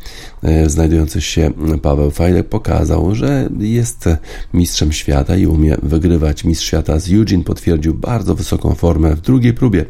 E, 0.43 0.69
znajdujący 0.69 1.21
się 1.21 1.51
Paweł 1.81 2.12
Fajlek 2.12 2.49
pokazał, 2.49 3.15
że 3.15 3.49
jest 3.60 4.10
mistrzem 4.53 4.91
świata 4.91 5.36
i 5.36 5.45
umie 5.45 5.77
wygrywać. 5.84 6.43
Mistrz 6.43 6.67
świata 6.67 6.99
z 6.99 7.13
Eugene 7.13 7.43
potwierdził 7.43 7.93
bardzo 7.93 8.36
wysoką 8.36 8.75
formę 8.75 9.15
w 9.15 9.21
drugiej 9.21 9.53
próbie. 9.53 9.86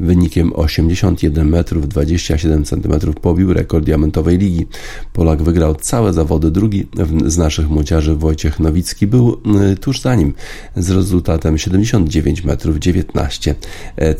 Wynikiem 0.00 0.52
81 0.54 1.48
metrów 1.48 1.88
27 1.88 2.64
cm 2.64 3.12
pobił 3.20 3.52
rekord 3.52 3.84
diamentowej 3.84 4.38
ligi. 4.38 4.66
Polak 5.12 5.42
wygrał 5.42 5.74
całe 5.74 6.12
zawody. 6.12 6.50
Drugi 6.50 6.86
z 7.26 7.38
naszych 7.38 7.70
młodziarzy 7.70 8.14
Wojciech 8.14 8.60
Nowicki 8.60 9.06
był 9.06 9.40
e, 9.72 9.76
tuż 9.76 10.00
za 10.00 10.14
nim 10.14 10.34
z 10.76 10.90
rezultatem 10.90 11.58
79 11.58 12.44
metrów 12.44 12.78
19 12.78 13.54
e, 13.96 14.14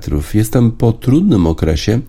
cm. 0.00 0.22
Jestem 0.34 0.72
po 0.72 0.92
trudnym 0.92 1.46
okresie. 1.46 2.00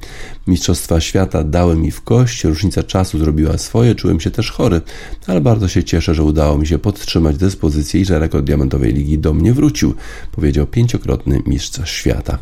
Mistrzostwa 0.47 0.99
świata 0.99 1.43
dały 1.43 1.75
mi 1.75 1.91
w 1.91 2.01
kość. 2.01 2.43
Różnica 2.43 2.83
czasu 2.83 3.19
zrobiła 3.19 3.57
swoje, 3.57 3.95
czułem 3.95 4.19
się 4.19 4.31
też 4.31 4.51
chory, 4.51 4.81
ale 5.27 5.41
bardzo 5.41 5.67
się 5.67 5.83
cieszę, 5.83 6.15
że 6.15 6.23
udało 6.23 6.57
mi 6.57 6.67
się 6.67 6.79
podtrzymać 6.79 7.37
dyspozycję 7.37 8.01
i 8.01 8.05
że 8.05 8.19
rekord 8.19 8.45
Diamentowej 8.45 8.93
Ligi 8.93 9.19
do 9.19 9.33
mnie 9.33 9.53
wrócił, 9.53 9.93
powiedział 10.31 10.67
pięciokrotny 10.67 11.41
mistrz 11.45 11.91
świata. 11.91 12.37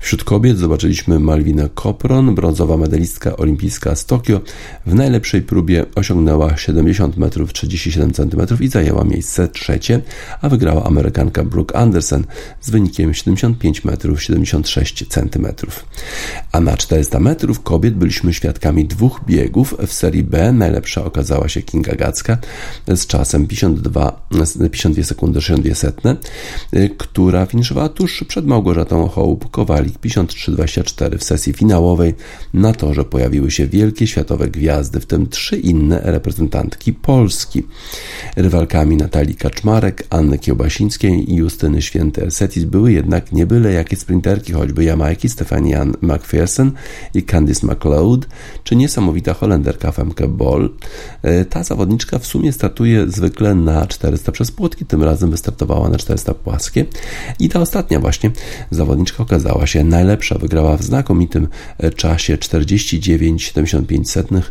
Wśród 0.00 0.24
kobiet 0.24 0.58
zobaczyliśmy 0.58 1.20
Malwinę 1.20 1.68
Kopron, 1.74 2.34
brązowa 2.34 2.76
medalistka 2.76 3.36
olimpijska 3.36 3.96
z 3.96 4.06
Tokio. 4.06 4.40
W 4.86 4.94
najlepszej 4.94 5.42
próbie 5.42 5.86
osiągnęła 5.94 6.56
70 6.56 7.16
metrów 7.16 7.52
37 7.52 8.12
cm 8.12 8.40
i 8.60 8.68
zajęła 8.68 9.04
miejsce 9.04 9.48
trzecie, 9.48 10.00
a 10.40 10.48
wygrała 10.48 10.84
Amerykanka 10.84 11.44
Brooke 11.44 11.76
Anderson 11.76 12.24
z 12.60 12.70
wynikiem 12.70 13.14
75 13.14 13.84
metrów 13.84 14.22
76 14.68 15.04
cm. 15.08 15.46
A 16.52 16.60
na 16.60 16.76
400 16.76 17.20
metrów 17.20 17.62
kobiet 17.62 17.94
byliśmy 17.94 18.34
świadkami 18.34 18.84
dwóch 18.84 19.20
biegów 19.26 19.74
w 19.86 19.92
serii 19.92 20.22
B 20.22 20.52
najlepsza 20.52 21.04
okazała 21.04 21.48
się 21.48 21.62
Kinga 21.62 21.94
Gacka 21.94 22.38
z 22.88 23.06
czasem 23.06 23.46
52, 23.46 24.26
52 24.70 25.04
sekundy 25.04 25.40
62 25.40 25.74
setne, 25.74 26.16
y, 26.74 26.90
która 26.98 27.46
finiszowała 27.46 27.88
tuż 27.88 28.24
przed 28.28 28.46
Małgorzatą 28.46 29.08
Hołb-Kowalik 29.08 29.98
53-24 29.98 31.18
w 31.18 31.24
sesji 31.24 31.52
finałowej. 31.52 32.14
Na 32.54 32.72
torze 32.72 33.04
pojawiły 33.04 33.50
się 33.50 33.66
wielkie 33.66 34.06
światowe 34.06 34.48
gwiazdy, 34.48 35.00
w 35.00 35.06
tym 35.06 35.28
trzy 35.28 35.56
inne 35.56 36.00
reprezentantki 36.04 36.92
Polski. 36.92 37.62
Rywalkami 38.36 38.96
Natalii 38.96 39.34
Kaczmarek, 39.34 40.06
Anny 40.10 40.38
Kiełbasińskiej 40.38 41.32
i 41.32 41.34
Justyny 41.34 41.78
Święty-Ersetis 41.78 42.64
były 42.64 42.92
jednak 42.92 43.32
nie 43.32 43.46
byle 43.46 43.72
jakie 43.72 43.96
sprinterki, 43.96 44.53
choćby 44.54 44.84
Jamajki 44.84 45.28
Stefanie 45.28 45.80
Ann 45.80 45.92
McPherson 46.02 46.72
i 47.14 47.22
Candice 47.22 47.66
McLeod, 47.66 48.26
czy 48.64 48.76
niesamowita 48.76 49.34
Holenderka 49.34 49.92
Femke 49.92 50.28
Ball. 50.28 50.70
E, 51.22 51.44
ta 51.44 51.64
zawodniczka 51.64 52.18
w 52.18 52.26
sumie 52.26 52.52
startuje 52.52 53.08
zwykle 53.08 53.54
na 53.54 53.86
400 53.86 54.32
przez 54.32 54.50
płotki, 54.50 54.86
tym 54.86 55.02
razem 55.02 55.30
wystartowała 55.30 55.88
na 55.88 55.98
400 55.98 56.34
płaskie. 56.34 56.84
I 57.38 57.48
ta 57.48 57.60
ostatnia 57.60 58.00
właśnie 58.00 58.30
zawodniczka 58.70 59.22
okazała 59.22 59.66
się 59.66 59.84
najlepsza, 59.84 60.38
wygrała 60.38 60.76
w 60.76 60.82
znakomitym 60.82 61.48
e, 61.78 61.90
czasie 61.90 62.36
49,75 62.36 64.42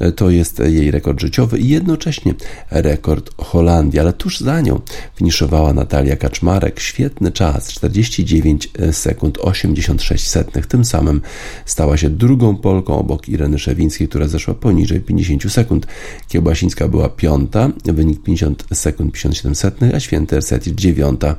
e, 0.00 0.12
to 0.12 0.30
jest 0.30 0.58
jej 0.58 0.90
rekord 0.90 1.20
życiowy 1.20 1.58
i 1.58 1.68
jednocześnie 1.68 2.34
rekord 2.70 3.42
Holandii, 3.42 4.00
ale 4.00 4.12
tuż 4.12 4.40
za 4.40 4.60
nią 4.60 4.80
finiszowała 5.14 5.72
Natalia 5.72 6.16
Kaczmarek, 6.16 6.80
świetny 6.80 7.32
czas 7.32 7.68
49 7.68 8.68
sekund 8.92 9.38
86 9.52 10.28
setnych, 10.28 10.66
tym 10.66 10.84
samym 10.84 11.20
stała 11.66 11.96
się 11.96 12.10
drugą 12.10 12.56
Polką 12.56 12.98
obok 12.98 13.28
Ireny 13.28 13.58
Szewińskiej, 13.58 14.08
która 14.08 14.28
zeszła 14.28 14.54
poniżej 14.54 15.00
50 15.00 15.52
sekund. 15.52 15.86
Kiełbasińska 16.28 16.88
była 16.88 17.08
piąta, 17.08 17.70
wynik 17.84 18.22
50 18.22 18.64
sekund 18.72 19.12
57 19.12 19.54
setnych, 19.54 19.94
a 19.94 20.00
Święty 20.00 20.36
Ersetic 20.36 20.74
dziewiąta 20.74 21.36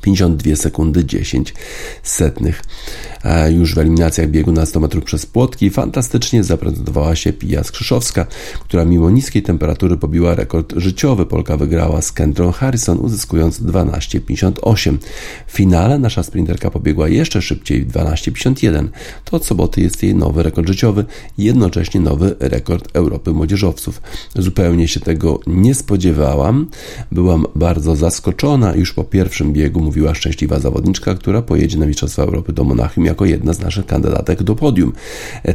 52 0.00 0.56
sekundy 0.56 1.04
10 1.04 1.54
setnych. 2.02 2.62
E, 3.24 3.52
Już 3.52 3.74
w 3.74 3.78
eliminacjach 3.78 4.28
biegu 4.28 4.52
na 4.52 4.66
100 4.66 4.80
metrów 4.80 5.04
przez 5.04 5.26
płotki 5.26 5.70
fantastycznie 5.70 6.44
zaprezentowała 6.44 7.16
się 7.16 7.32
Pija 7.32 7.64
Skrzyszowska, 7.64 8.26
która 8.60 8.84
mimo 8.84 9.10
niskiej 9.10 9.42
temperatury 9.42 9.96
pobiła 9.96 10.34
rekord 10.34 10.74
życiowy. 10.76 11.26
Polka 11.26 11.56
wygrała 11.56 12.02
z 12.02 12.12
Kendrą 12.12 12.52
Harrison, 12.52 12.98
uzyskując 12.98 13.60
12,58. 13.60 14.98
W 15.46 15.52
finale 15.52 15.98
nasza 15.98 16.22
sprinterka 16.22 16.70
pobiegła 16.70 17.08
jeszcze 17.08 17.42
szybciej, 17.42 17.86
12,51. 17.86 18.88
To 19.24 19.36
od 19.36 19.46
soboty 19.46 19.80
jest 19.80 20.02
jej 20.02 20.14
nowy 20.14 20.42
rekord 20.42 20.68
życiowy 20.68 21.04
jednocześnie 21.38 22.00
nowy 22.00 22.36
rekord 22.40 22.88
Europy 22.92 23.32
młodzieżowców. 23.32 24.02
Zupełnie 24.34 24.88
się 24.88 25.00
tego 25.00 25.40
nie 25.46 25.74
spodziewałam. 25.74 26.68
Byłam 27.12 27.46
bardzo 27.54 27.96
zaskoczona. 27.96 28.74
Już 28.74 28.92
po 28.92 29.04
pierwszym 29.04 29.52
biegu 29.52 29.77
mówiła 29.80 30.14
szczęśliwa 30.14 30.58
zawodniczka, 30.58 31.14
która 31.14 31.42
pojedzie 31.42 31.78
na 31.78 31.86
Mistrzostwa 31.86 32.22
Europy 32.22 32.52
do 32.52 32.64
Monachium 32.64 33.04
jako 33.04 33.24
jedna 33.24 33.52
z 33.52 33.60
naszych 33.60 33.86
kandydatek 33.86 34.42
do 34.42 34.54
podium. 34.54 34.92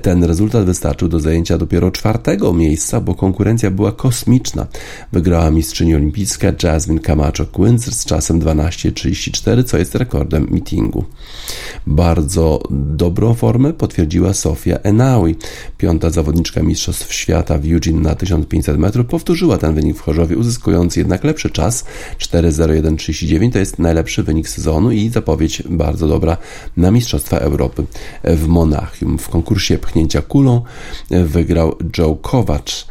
Ten 0.01 0.23
rezultat 0.23 0.65
wystarczył 0.65 1.07
do 1.07 1.19
zajęcia 1.19 1.57
dopiero 1.57 1.91
czwartego 1.91 2.53
miejsca, 2.53 3.01
bo 3.01 3.15
konkurencja 3.15 3.71
była 3.71 3.91
kosmiczna. 3.91 4.67
Wygrała 5.11 5.51
mistrzyni 5.51 5.95
olimpijska 5.95 6.47
Jasmine 6.63 7.01
Camacho 7.01 7.45
Quincy 7.45 7.91
z 7.91 8.05
czasem 8.05 8.39
12.34, 8.39 9.63
co 9.63 9.77
jest 9.77 9.95
rekordem 9.95 10.47
meetingu. 10.51 11.05
Bardzo 11.87 12.63
dobrą 12.71 13.33
formę 13.33 13.73
potwierdziła 13.73 14.33
Sofia 14.33 14.77
Enaui. 14.77 15.35
Piąta 15.77 16.09
zawodniczka 16.09 16.63
Mistrzostw 16.63 17.13
Świata 17.13 17.57
w 17.57 17.71
Eugene 17.71 18.01
na 18.01 18.15
1500 18.15 18.77
metrów 18.77 19.07
powtórzyła 19.07 19.57
ten 19.57 19.75
wynik 19.75 19.97
w 19.97 20.01
Chorzowie, 20.01 20.37
uzyskując 20.37 20.95
jednak 20.95 21.23
lepszy 21.23 21.49
czas 21.49 21.85
4.01.39. 22.19 23.51
To 23.51 23.59
jest 23.59 23.79
najlepszy 23.79 24.12
wynik 24.21 24.49
sezonu 24.49 24.91
i 24.91 25.09
zapowiedź 25.09 25.63
bardzo 25.69 26.07
dobra 26.07 26.37
na 26.77 26.91
Mistrzostwa 26.91 27.37
Europy 27.37 27.83
w 28.23 28.47
Monachium. 28.47 29.17
W 29.17 29.29
konkursie 29.29 29.77
pchnięcia 29.77 30.21
kulą 30.21 30.61
wygrał 31.09 31.75
Joe 31.97 32.15
Kowacz 32.15 32.87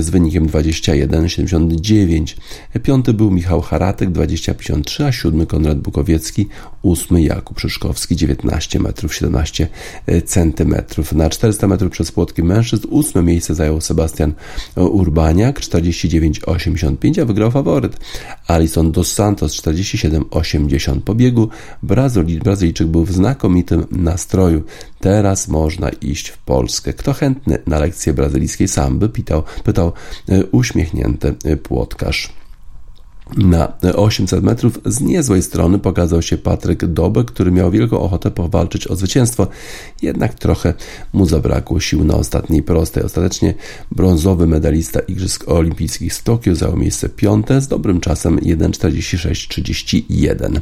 z 0.00 0.10
wynikiem 0.10 0.48
21.79. 0.48 2.36
Piąty 2.82 3.12
był 3.12 3.30
Michał 3.30 3.60
Haratek 3.60 4.10
20.53, 4.10 5.04
a 5.04 5.12
siódmy 5.12 5.46
Konrad 5.46 5.78
Bukowiecki, 5.78 6.48
ósmy 6.82 7.22
Jakub 7.22 7.60
Szyszkowski 7.60 8.16
19 8.16 8.78
metrów 8.80 9.14
17 9.14 9.68
centymetrów. 10.26 11.12
Na 11.12 11.30
400 11.30 11.68
metrów 11.68 11.92
przez 11.92 12.12
płotki 12.12 12.42
mężczyzn 12.42 12.86
ósme 12.90 13.22
miejsce 13.22 13.54
zajął 13.54 13.80
Sebastian 13.80 14.32
Urbaniak 14.76 15.60
49,85, 15.60 17.20
a 17.22 17.24
wygrał 17.24 17.50
faworyt 17.50 17.96
Alison 18.52 18.92
dos 18.92 19.12
Santos 19.12 19.56
47,80 19.56 21.00
po 21.00 21.14
biegu. 21.14 21.48
Brazylijczyk 21.82 22.86
był 22.86 23.04
w 23.04 23.12
znakomitym 23.12 23.86
nastroju. 23.90 24.62
Teraz 25.00 25.48
można 25.48 25.88
iść 25.88 26.28
w 26.28 26.38
Polskę. 26.38 26.92
Kto 26.92 27.12
chętny 27.12 27.58
na 27.66 27.78
lekcję 27.78 28.12
brazylijskiej 28.12 28.68
samby? 28.68 29.08
Pytał, 29.08 29.42
pytał 29.64 29.92
uśmiechnięty 30.52 31.34
płotkarz. 31.62 32.41
Na 33.36 33.72
800 33.96 34.44
metrów 34.44 34.78
z 34.84 35.00
niezłej 35.00 35.42
strony 35.42 35.78
pokazał 35.78 36.22
się 36.22 36.38
Patryk 36.38 36.86
Dobek, 36.86 37.26
który 37.26 37.52
miał 37.52 37.70
wielką 37.70 38.00
ochotę 38.00 38.30
powalczyć 38.30 38.86
o 38.86 38.96
zwycięstwo, 38.96 39.46
jednak 40.02 40.34
trochę 40.34 40.74
mu 41.12 41.26
zabrakło 41.26 41.80
sił 41.80 42.04
na 42.04 42.14
ostatniej 42.14 42.62
prostej. 42.62 43.02
Ostatecznie 43.02 43.54
brązowy 43.90 44.46
medalista 44.46 45.00
Igrzysk 45.00 45.48
Olimpijskich 45.48 46.14
z 46.14 46.22
Tokio 46.22 46.54
zajął 46.54 46.76
miejsce 46.76 47.08
piąte 47.08 47.60
z 47.60 47.68
dobrym 47.68 48.00
czasem 48.00 48.38
1.46.31. 48.38 50.60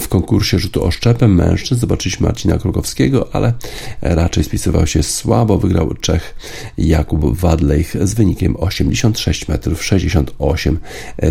W 0.00 0.08
konkursie 0.08 0.58
rzutu 0.58 0.84
oszczepem 0.84 1.34
mężczyzn 1.34 1.80
zobaczyliśmy 1.80 2.26
Marcina 2.26 2.58
Krukowskiego, 2.58 3.28
ale 3.32 3.52
raczej 4.00 4.44
spisywał 4.44 4.86
się 4.86 5.02
słabo. 5.02 5.58
Wygrał 5.58 5.94
Czech 5.94 6.34
Jakub 6.78 7.38
Wadlejch 7.38 8.06
z 8.06 8.14
wynikiem 8.14 8.56
86 8.58 9.48
metrów 9.48 9.84
68 9.84 10.78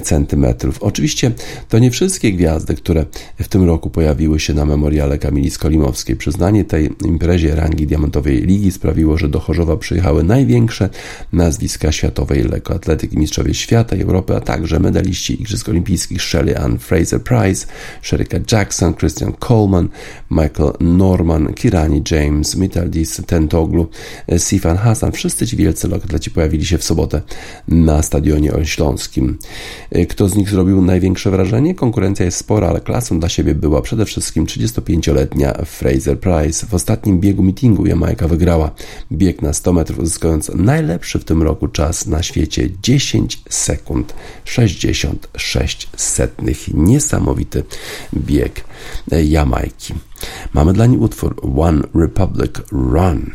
cm. 0.03 0.30
Oczywiście 0.79 1.31
to 1.69 1.79
nie 1.79 1.91
wszystkie 1.91 2.33
gwiazdy, 2.33 2.75
które 2.75 3.05
w 3.39 3.47
tym 3.47 3.63
roku 3.63 3.89
pojawiły 3.89 4.39
się 4.39 4.53
na 4.53 4.65
memoriale 4.65 5.17
Kamili 5.17 5.49
Skolimowskiej. 5.51 6.15
Przyznanie 6.15 6.65
tej 6.65 6.89
imprezie 7.05 7.55
rangi 7.55 7.87
diamentowej 7.87 8.41
ligi 8.41 8.71
sprawiło, 8.71 9.17
że 9.17 9.29
do 9.29 9.39
Chorzowa 9.39 9.77
przyjechały 9.77 10.23
największe 10.23 10.89
nazwiska 11.33 11.91
światowej 11.91 12.43
lekkoatletyki, 12.43 13.17
mistrzowie 13.17 13.53
świata 13.53 13.95
i 13.95 14.01
Europy, 14.01 14.35
a 14.35 14.41
także 14.41 14.79
medaliści 14.79 15.41
Igrzysk 15.41 15.69
Olimpijskich 15.69 16.21
Shelley 16.21 16.55
Ann 16.55 16.77
Fraser-Price, 16.77 17.67
Sherika 18.01 18.37
Jackson, 18.51 18.93
Christian 18.93 19.33
Coleman, 19.47 19.89
Michael 20.31 20.71
Norman, 20.79 21.53
Kirani 21.53 22.01
James, 22.11 22.55
Mitaldis 22.55 23.21
Tentoglu, 23.25 23.87
Sifan 24.37 24.77
Hassan. 24.77 25.11
Wszyscy 25.11 25.47
ci 25.47 25.57
wielcy 25.57 25.87
lekkoatleci 25.87 26.31
pojawili 26.31 26.65
się 26.65 26.77
w 26.77 26.83
sobotę 26.83 27.21
na 27.67 28.03
stadionie 28.03 28.51
Śląskim. 28.63 29.37
Kto 30.09 30.20
z 30.29 30.35
nich 30.35 30.49
zrobił 30.49 30.81
największe 30.81 31.31
wrażenie? 31.31 31.75
Konkurencja 31.75 32.25
jest 32.25 32.37
spora, 32.37 32.67
ale 32.67 32.81
klasą 32.81 33.19
dla 33.19 33.29
siebie 33.29 33.55
była 33.55 33.81
przede 33.81 34.05
wszystkim 34.05 34.45
35-letnia 34.45 35.53
Fraser 35.65 36.19
Price. 36.19 36.67
W 36.67 36.73
ostatnim 36.73 37.19
biegu 37.19 37.43
meetingu 37.43 37.85
Jamajka 37.85 38.27
wygrała 38.27 38.71
bieg 39.11 39.41
na 39.41 39.53
100 39.53 39.73
metrów, 39.73 39.99
uzyskując 39.99 40.51
najlepszy 40.55 41.19
w 41.19 41.25
tym 41.25 41.43
roku 41.43 41.67
czas 41.67 42.07
na 42.07 42.23
świecie 42.23 42.69
10 42.83 43.43
sekund 43.49 44.13
66 44.45 45.89
setnych. 45.97 46.73
Niesamowity 46.73 47.63
bieg 48.13 48.63
Jamajki. 49.23 49.93
Mamy 50.53 50.73
dla 50.73 50.85
niej 50.85 50.99
utwór 50.99 51.35
One 51.57 51.81
Republic 51.95 52.51
Run. 52.71 53.31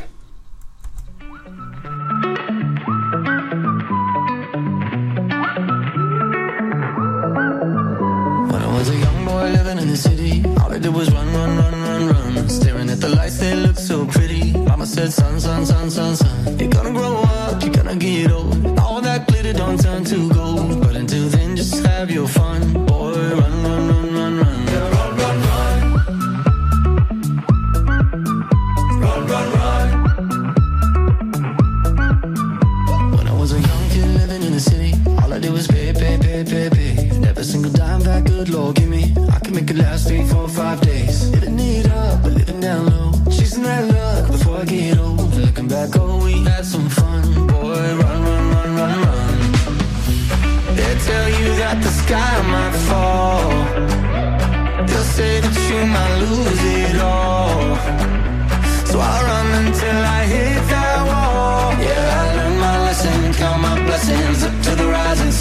sun, 15.11 15.41
sun, 15.41 15.67
sun, 15.67 15.91
sun, 15.91 16.17
sun. 16.17 16.26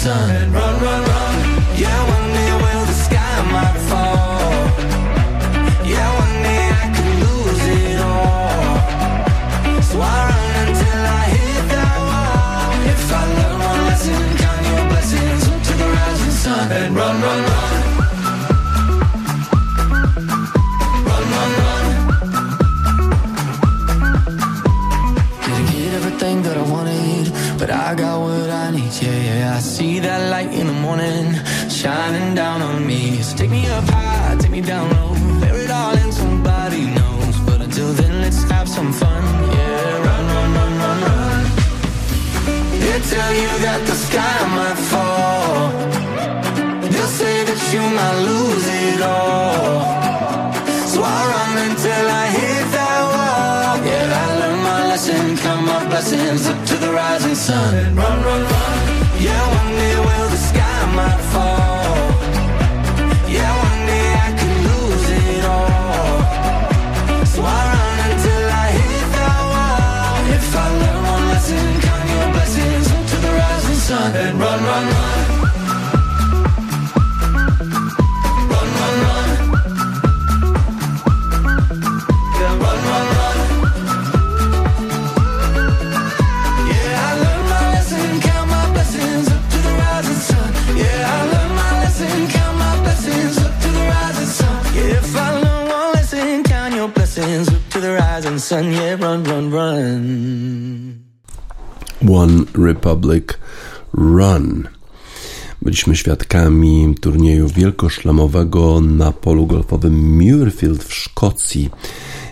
Sun. 0.06 0.45
Morning 30.86 31.34
shining 31.68 32.36
down 32.36 32.62
on 32.62 32.86
me. 32.86 33.20
So 33.20 33.36
take 33.36 33.50
me 33.50 33.66
up 33.66 33.84
high, 33.88 34.36
take 34.38 34.52
me 34.52 34.60
down 34.60 34.95
One 102.16 102.44
Republic 102.58 103.24
Run. 103.92 104.68
Byliśmy 105.62 105.96
świadkami 105.96 106.94
turnieju 107.00 107.48
wielkoszlemowego 107.48 108.80
na 108.80 109.12
polu 109.12 109.46
golfowym 109.46 110.16
Muirfield 110.16 110.84
w 110.84 110.94
Szkocji. 110.94 111.70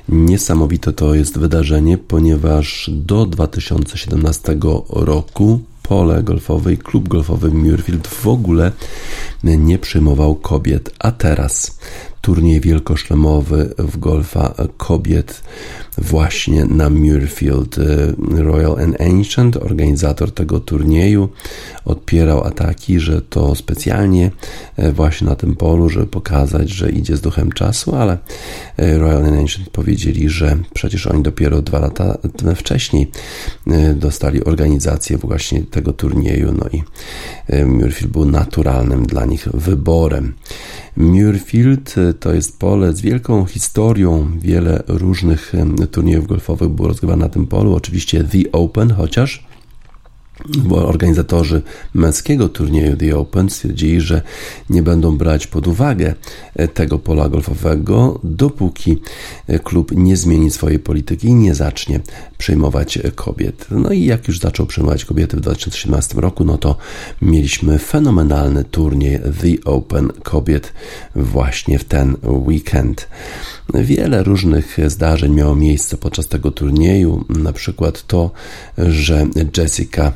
Niesamowite 0.09 0.93
to 0.93 1.15
jest 1.15 1.39
wydarzenie, 1.39 1.99
ponieważ 1.99 2.91
do 2.93 3.27
2017 3.27 4.57
roku 4.89 5.61
pole 5.83 6.23
golfowe 6.23 6.73
i 6.73 6.79
klub 6.79 7.09
golfowy 7.09 7.51
Muirfield 7.51 8.09
w 8.09 8.27
ogóle 8.29 8.73
nie 9.45 9.79
przyjmował 9.79 10.35
kobiet, 10.35 10.95
a 10.99 11.13
teraz 11.13 11.79
turniej 12.25 12.61
wielkoszlemowy 12.61 13.75
w 13.79 13.99
golfa 13.99 14.55
kobiet 14.77 15.43
właśnie 15.99 16.65
na 16.65 16.91
Muirfield. 16.91 17.77
Royal 18.37 18.79
and 18.79 19.01
Ancient, 19.01 19.57
organizator 19.57 20.33
tego 20.33 20.61
turnieju, 20.61 21.29
odpierał 21.85 22.45
ataki, 22.45 23.01
że 23.01 23.23
to 23.23 23.55
specjalnie 23.55 24.31
właśnie 24.93 25.27
na 25.27 25.35
tym 25.35 25.57
polu, 25.57 25.89
żeby 25.89 26.07
pokazać, 26.07 26.71
że 26.71 26.91
idzie 26.91 27.17
z 27.17 27.21
duchem 27.21 27.53
czasu, 27.53 27.95
ale 27.95 28.19
Royal 28.79 29.25
and 29.25 29.39
Ancient 29.39 29.71
powiedzieli, 29.71 30.29
że 30.29 30.59
przecież 30.75 31.07
oni 31.07 31.23
dopiero 31.23 31.63
dwa 31.63 31.79
lata 31.79 32.19
wcześniej 32.57 33.11
dostali 33.95 34.45
organizację 34.45 35.19
właśnie 35.19 35.63
tego 35.63 35.93
turnieju, 35.93 36.53
no 36.53 36.67
i 36.73 36.83
Muirfield 37.67 38.13
był 38.13 38.25
naturalnym 38.25 39.07
dla 39.07 39.25
nich 39.25 39.49
wyborem. 39.55 40.35
Muirfield 40.97 41.95
to 42.21 42.35
jest 42.35 42.59
pole 42.59 42.93
z 42.93 43.01
wielką 43.01 43.45
historią. 43.45 44.39
Wiele 44.39 44.83
różnych 44.87 45.53
turniejów 45.91 46.27
golfowych 46.27 46.69
było 46.69 46.89
rozgrywane 46.89 47.25
na 47.25 47.29
tym 47.29 47.47
polu. 47.47 47.75
Oczywiście 47.75 48.25
The 48.25 48.53
Open, 48.53 48.91
chociaż 48.91 49.47
bo 50.59 50.89
organizatorzy 50.89 51.63
męskiego 51.95 52.49
turnieju 52.49 52.97
The 52.97 53.17
Open 53.17 53.51
stwierdzili, 53.51 54.01
że 54.01 54.23
nie 54.71 54.83
będą 54.83 55.17
brać 55.17 55.47
pod 55.47 55.67
uwagę 55.67 56.15
tego 56.75 56.99
pola 56.99 57.29
golfowego, 57.29 58.21
dopóki 58.25 58.97
klub 59.63 59.93
nie 59.95 60.17
zmieni 60.17 60.51
swojej 60.51 60.79
polityki 60.79 61.29
i 61.29 61.35
nie 61.35 61.55
zacznie 61.55 62.01
przyjmować 62.39 62.99
kobiet. 63.15 63.67
No 63.71 63.93
i 63.93 64.05
jak 64.05 64.29
już 64.29 64.39
zaczął 64.39 64.67
przyjmować 64.67 65.05
kobiety 65.05 65.37
w 65.37 65.41
2017 65.41 66.21
roku, 66.21 66.45
no 66.45 66.59
to 66.59 66.77
mieliśmy 67.23 67.79
fenomenalny 67.79 68.65
turniej 68.65 69.19
The 69.19 69.71
Open 69.71 70.09
kobiet 70.23 70.73
właśnie 71.17 71.79
w 71.79 71.85
ten 71.85 72.17
weekend. 72.25 73.09
Wiele 73.75 74.23
różnych 74.23 74.77
zdarzeń 74.87 75.33
miało 75.35 75.55
miejsce 75.57 75.97
podczas 75.97 76.29
tego 76.29 76.51
turnieju, 76.51 77.25
na 77.29 77.53
przykład 77.53 78.07
to, 78.07 78.31
że 78.79 79.27
Jessica 79.57 80.13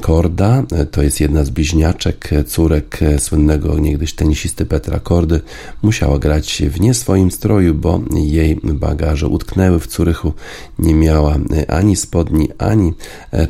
Korda, 0.00 0.62
to 0.90 1.02
jest 1.02 1.20
jedna 1.20 1.44
z 1.44 1.50
bliźniaczek, 1.50 2.30
córek 2.46 3.00
słynnego 3.18 3.78
niegdyś 3.78 4.12
tenisisty 4.14 4.66
Petra 4.66 5.00
Kordy, 5.00 5.40
musiała 5.82 6.18
grać 6.18 6.62
w 6.70 6.80
nie 6.80 6.94
swoim 6.94 7.30
stroju, 7.30 7.74
bo 7.74 8.00
jej 8.14 8.60
bagaże 8.62 9.28
utknęły 9.28 9.80
w 9.80 9.86
Curychu, 9.86 10.32
nie 10.78 10.94
miała 10.94 11.36
ani 11.68 11.96
spodni, 11.96 12.48
ani 12.58 12.92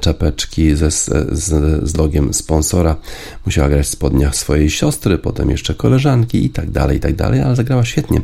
czapeczki 0.01 0.77
ze, 0.77 0.91
z, 0.91 1.11
z 1.89 1.97
logiem 1.97 2.35
sponsora, 2.35 2.97
musiała 3.47 3.69
grać 3.69 3.87
w 3.87 3.91
spodniach 3.91 4.37
swojej 4.37 4.71
siostry, 4.71 5.19
potem 5.19 5.51
jeszcze 5.51 5.75
koleżanki 5.75 6.45
i 6.45 6.51
tak 6.51 6.71
dalej, 6.71 6.97
i 6.97 7.01
tak 7.01 7.15
dalej, 7.15 7.41
ale 7.41 7.57
zagrała 7.57 7.85
świetnie 7.85 8.21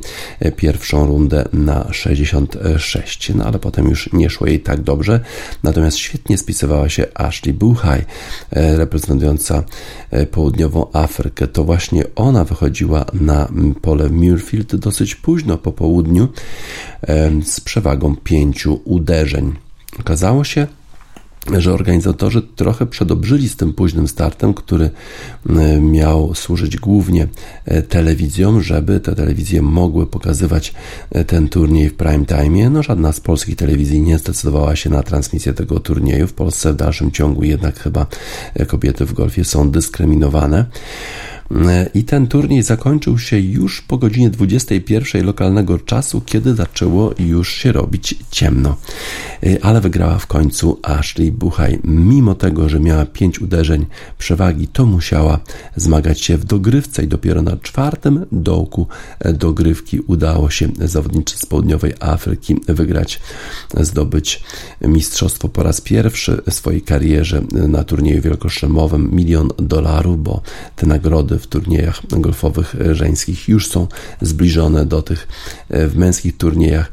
pierwszą 0.56 1.06
rundę 1.06 1.44
na 1.52 1.92
66, 1.92 3.32
no 3.34 3.44
ale 3.44 3.58
potem 3.58 3.88
już 3.88 4.12
nie 4.12 4.30
szło 4.30 4.46
jej 4.46 4.61
tak 4.61 4.80
dobrze, 4.80 5.20
natomiast 5.62 5.96
świetnie 5.96 6.38
spisywała 6.38 6.88
się 6.88 7.06
aż 7.14 7.38
Ashley 7.38 7.55
Buchaj, 7.55 8.05
reprezentująca 8.53 9.64
południową 10.31 10.87
Afrykę. 10.92 11.48
To 11.48 11.64
właśnie 11.64 12.05
ona 12.14 12.44
wychodziła 12.44 13.05
na 13.12 13.48
pole 13.83 14.09
Muirfield 14.09 14.77
dosyć 14.77 15.14
późno 15.14 15.59
po 15.59 15.72
południu 15.72 16.29
z 17.44 17.61
przewagą 17.61 18.16
pięciu 18.16 18.81
uderzeń. 18.85 19.55
Okazało 20.01 20.44
się, 20.44 20.66
że 21.59 21.72
organizatorzy 21.72 22.42
trochę 22.42 22.87
przedobrzyli 22.87 23.48
z 23.48 23.57
tym 23.57 23.72
późnym 23.72 24.09
startem, 24.09 24.55
który 24.55 24.90
miał 25.81 26.35
służyć 26.35 26.77
głównie 26.77 27.29
telewizjom, 27.88 28.62
żeby 28.62 29.00
te 29.00 29.15
telewizje 29.15 29.62
mogły 29.62 30.06
pokazywać 30.06 30.75
ten 31.27 31.48
turniej 31.48 31.88
w 31.88 31.94
prime 31.94 32.27
time. 32.27 32.71
No, 32.71 32.83
żadna 32.83 33.12
z 33.12 33.21
polskich 33.21 33.56
telewizji 33.56 34.00
nie 34.00 34.19
zdecydowała 34.19 34.77
się 34.77 34.90
na 34.90 35.02
transmisję 35.02 35.54
tego 35.54 35.81
turnieju. 35.81 36.27
W 36.27 36.33
Polsce 36.33 36.73
w 36.73 36.77
dalszym 36.77 37.10
ciągu 37.10 37.44
jednak 37.44 37.79
chyba 37.81 38.06
kobiety 38.67 39.06
w 39.06 39.12
golfie 39.12 39.44
są 39.44 39.71
dyskryminowane. 39.71 40.65
I 41.94 42.05
ten 42.05 42.27
turniej 42.27 42.63
zakończył 42.63 43.19
się 43.19 43.40
już 43.40 43.83
po 43.83 43.99
godzinie 43.99 44.31
21 44.31 45.27
lokalnego 45.27 45.79
czasu, 45.79 46.21
kiedy 46.27 46.55
zaczęło 46.55 47.15
już 47.19 47.53
się 47.53 47.73
robić 47.73 48.15
ciemno. 48.31 48.77
Ale 49.63 49.81
wygrała 49.81 50.19
w 50.19 50.27
końcu 50.27 50.79
Ashley 50.83 51.33
Buchaj. 51.33 51.79
Mimo 51.85 52.35
tego, 52.35 52.69
że 52.69 52.81
miała 52.81 53.07
5 53.07 53.38
uderzeń 53.40 53.87
przewagi, 54.19 54.69
to 54.69 54.87
musiała 54.87 55.40
zmagać 55.77 56.21
się 56.21 56.37
w 56.37 56.44
dogrywce 56.44 57.05
i 57.05 57.09
dopiero 57.09 57.42
na 57.42 57.57
czwartym 57.57 58.27
dołku 58.33 58.87
dogrywki 59.35 60.01
udało 60.01 60.51
się 60.51 60.69
zawodniczy 60.81 61.38
z 61.38 61.46
południowej 61.46 61.92
Afryki 62.01 62.57
wygrać, 62.69 63.21
zdobyć 63.81 64.42
mistrzostwo 64.81 65.49
po 65.49 65.63
raz 65.63 65.81
pierwszy 65.81 66.42
w 66.51 66.55
swojej 66.55 66.83
karierze 66.83 67.42
na 67.53 67.85
turnieju 67.85 68.23
wielkoszlemowym 68.23 69.11
milion 69.13 69.49
dolarów, 69.59 70.23
bo 70.23 70.42
te 70.77 70.87
nagrody 70.87 71.37
w 71.38 71.46
turniejach 71.46 72.02
golfowych 72.10 72.74
żeńskich 72.90 73.48
już 73.48 73.68
są 73.68 73.86
zbliżone 74.20 74.86
do 74.86 75.02
tych 75.02 75.28
w 75.70 75.96
męskich 75.96 76.36
turniejach. 76.36 76.92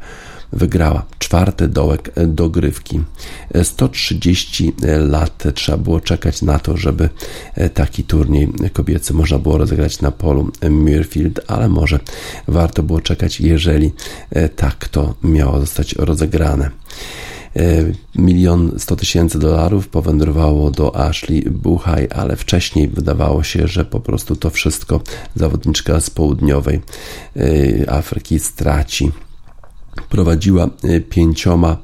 Wygrała 0.52 1.06
czwarty 1.18 1.68
dołek 1.68 2.12
dogrywki. 2.26 3.00
130 3.62 4.74
lat 4.98 5.44
trzeba 5.54 5.78
było 5.78 6.00
czekać 6.00 6.42
na 6.42 6.58
to, 6.58 6.76
żeby 6.76 7.08
taki 7.74 8.04
turniej 8.04 8.52
kobiecy 8.72 9.14
można 9.14 9.38
było 9.38 9.58
rozegrać 9.58 10.00
na 10.00 10.10
polu 10.10 10.50
Muirfield, 10.70 11.40
ale 11.46 11.68
może 11.68 12.00
warto 12.48 12.82
było 12.82 13.00
czekać, 13.00 13.40
jeżeli 13.40 13.92
tak 14.56 14.88
to 14.88 15.14
miało 15.22 15.60
zostać 15.60 15.92
rozegrane 15.92 16.70
milion 18.14 18.72
sto 18.78 18.96
tysięcy 18.96 19.38
dolarów 19.38 19.88
powędrowało 19.88 20.70
do 20.70 20.96
Ashley 20.96 21.50
Buchaj, 21.50 22.08
ale 22.14 22.36
wcześniej 22.36 22.88
wydawało 22.88 23.42
się, 23.42 23.68
że 23.68 23.84
po 23.84 24.00
prostu 24.00 24.36
to 24.36 24.50
wszystko 24.50 25.00
zawodniczka 25.34 26.00
z 26.00 26.10
południowej 26.10 26.80
Afryki 27.88 28.38
straci 28.38 29.10
prowadziła 30.08 30.68
pięcioma 31.10 31.76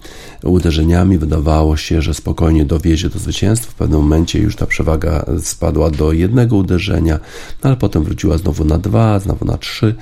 uderzeniami. 0.42 1.18
Wydawało 1.18 1.76
się, 1.76 2.02
że 2.02 2.14
spokojnie 2.14 2.64
dowiezie 2.64 3.08
do 3.08 3.18
zwycięstwa. 3.18 3.72
W 3.72 3.74
pewnym 3.74 4.00
momencie 4.00 4.38
już 4.38 4.56
ta 4.56 4.66
przewaga 4.66 5.24
spadła 5.42 5.90
do 5.90 6.12
jednego 6.12 6.56
uderzenia, 6.56 7.20
no 7.64 7.70
ale 7.70 7.76
potem 7.76 8.04
wróciła 8.04 8.38
znowu 8.38 8.64
na 8.64 8.78
dwa, 8.78 9.18
znowu 9.18 9.44
na 9.44 9.58
trzy, 9.58 9.94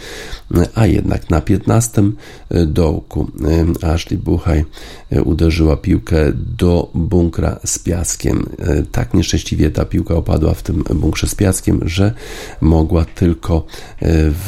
a 0.74 0.86
jednak 0.86 1.30
na 1.30 1.40
piętnastym 1.40 2.16
dołku 2.66 3.30
Ashley 3.82 4.18
Buchaj 4.18 4.64
uderzyła 5.24 5.76
piłkę 5.76 6.32
do 6.34 6.90
bunkra 6.94 7.60
z 7.64 7.78
piaskiem. 7.78 8.46
Tak 8.92 9.14
nieszczęśliwie 9.14 9.70
ta 9.70 9.84
piłka 9.84 10.14
opadła 10.14 10.54
w 10.54 10.62
tym 10.62 10.84
bunkrze 10.94 11.26
z 11.26 11.34
piaskiem, 11.34 11.80
że 11.84 12.12
mogła 12.60 13.04
tylko 13.04 13.66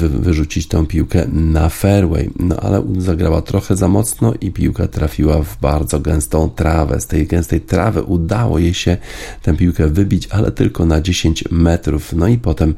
wyrzucić 0.03 0.69
tę 0.69 0.87
piłkę 0.87 1.27
na 1.33 1.69
fairway. 1.69 2.31
No 2.39 2.57
ale 2.57 2.83
zagrała 2.99 3.43
trochę 3.43 3.77
za 3.77 3.89
mocno 3.89 4.35
i 4.41 4.51
piłka 4.51 4.89
trafiła 4.89 5.43
w 5.43 5.61
bardzo 5.61 6.01
gęstą 6.01 6.51
trawę. 6.51 7.01
Z 7.01 7.07
tej 7.07 7.27
gęstej 7.27 7.61
trawy 7.61 8.03
udało 8.03 8.59
jej 8.59 8.75
się 8.75 8.97
tę 9.43 9.57
piłkę 9.57 9.89
wybić, 9.89 10.29
ale 10.31 10.53
tylko 10.53 10.87
na 10.87 11.01
10 11.01 11.45
metrów. 11.51 12.13
No 12.13 12.29
i 12.29 12.39
potem 12.39 12.75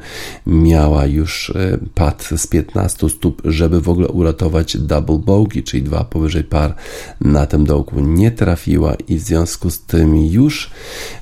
miała 0.47 1.07
już 1.07 1.51
e, 1.51 1.79
pad 1.95 2.29
z 2.37 2.47
15 2.47 3.09
stóp, 3.09 3.43
żeby 3.45 3.81
w 3.81 3.89
ogóle 3.89 4.09
uratować 4.09 4.77
double 4.77 5.19
bogey, 5.19 5.63
czyli 5.63 5.83
dwa 5.83 6.05
powyżej 6.05 6.45
par 6.45 6.75
na 7.21 7.47
tym 7.47 7.65
dołku. 7.75 8.01
Nie 8.01 8.31
trafiła 8.31 8.95
i 9.09 9.17
w 9.17 9.23
związku 9.23 9.71
z 9.71 9.81
tym 9.81 10.17
już 10.17 10.71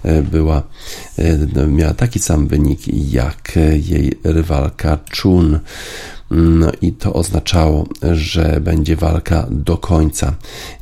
e, 0.02 0.22
była, 0.22 0.62
e, 1.18 1.66
miała 1.66 1.94
taki 1.94 2.18
sam 2.18 2.46
wynik 2.46 2.80
jak 3.12 3.58
jej 3.72 4.18
rywalka 4.24 4.98
Chun. 5.22 5.60
No 6.30 6.72
i 6.82 6.92
to 6.92 7.12
oznaczało, 7.12 7.86
że 8.12 8.60
będzie 8.60 8.96
walka 8.96 9.46
do 9.50 9.76
końca. 9.76 10.34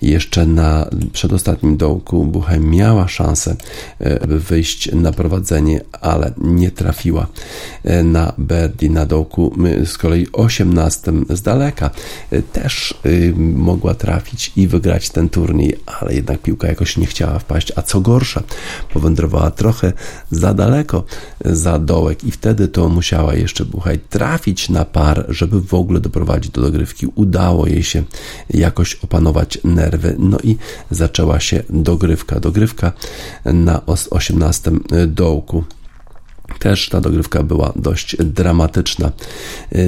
Jeszcze 0.02 0.46
na 0.46 0.86
przedostatnim 1.12 1.76
dołku 1.76 2.24
Buchheim 2.24 2.70
miała 2.70 3.08
szansę, 3.08 3.56
e, 3.98 4.26
wyjść 4.26 4.92
na 4.92 5.12
prowadzenie, 5.12 5.80
ale 6.00 6.32
nie 6.38 6.70
trafiła 6.70 7.26
e, 7.84 8.02
na 8.02 8.32
Berdi 8.38 8.90
na 8.90 9.06
dołku. 9.06 9.54
Z 9.84 9.98
kolei 9.98 10.26
18 10.32 11.12
z 11.30 11.42
daleka 11.42 11.90
e, 12.30 12.42
też 12.42 12.94
mogła 13.36 13.94
trafić 13.94 14.52
i 14.56 14.66
wygrać 14.66 15.10
ten 15.10 15.28
turniej, 15.28 15.76
ale 15.86 16.14
jednak 16.14 16.42
piłka 16.42 16.68
jakoś 16.68 16.96
nie 16.96 17.06
chciała 17.06 17.38
wpaść, 17.38 17.72
a 17.76 17.82
co 17.82 18.00
gorsza, 18.00 18.42
powędrowała 18.92 19.50
trochę 19.50 19.92
za 20.30 20.54
daleko 20.54 21.04
za 21.44 21.78
dołek 21.78 22.24
i 22.24 22.30
wtedy 22.30 22.68
to 22.68 22.88
musiała 22.88 23.34
jeszcze 23.34 23.64
Buchaj 23.64 23.98
trafić 23.98 24.68
na 24.68 24.84
par, 24.84 25.26
żeby 25.40 25.60
w 25.60 25.74
ogóle 25.74 26.00
doprowadzić 26.00 26.52
do 26.52 26.60
dogrywki. 26.62 27.06
Udało 27.14 27.66
jej 27.66 27.82
się 27.82 28.02
jakoś 28.50 28.94
opanować 28.94 29.58
nerwy, 29.64 30.16
no 30.18 30.38
i 30.44 30.56
zaczęła 30.90 31.40
się 31.40 31.62
dogrywka. 31.70 32.40
Dogrywka 32.40 32.92
na 33.44 33.86
18 34.10 34.70
dołku. 35.06 35.64
Też 36.58 36.88
ta 36.88 37.00
dogrywka 37.00 37.42
była 37.42 37.72
dość 37.76 38.16
dramatyczna. 38.16 39.12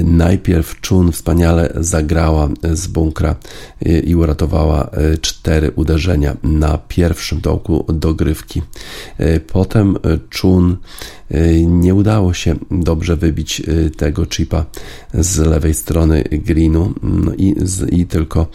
Najpierw 0.03 0.75
Chun 0.87 1.11
wspaniale 1.11 1.73
zagrała 1.75 2.49
z 2.73 2.87
bunkra 2.87 3.35
i 4.03 4.15
uratowała 4.15 4.89
cztery 5.21 5.71
uderzenia 5.75 6.35
na 6.43 6.77
pierwszym 6.77 7.41
dołku 7.41 7.85
dogrywki. 7.93 8.61
Potem 9.51 9.97
Chun 10.41 10.77
nie 11.67 11.95
udało 11.95 12.33
się 12.33 12.55
dobrze 12.71 13.15
wybić 13.15 13.61
y, 13.67 13.91
tego 13.97 14.25
chipa 14.25 14.65
z 15.13 15.37
lewej 15.37 15.73
strony 15.73 16.23
greenu 16.31 16.93
no 17.03 17.31
i, 17.37 17.55
i 17.91 18.05
tylko 18.05 18.47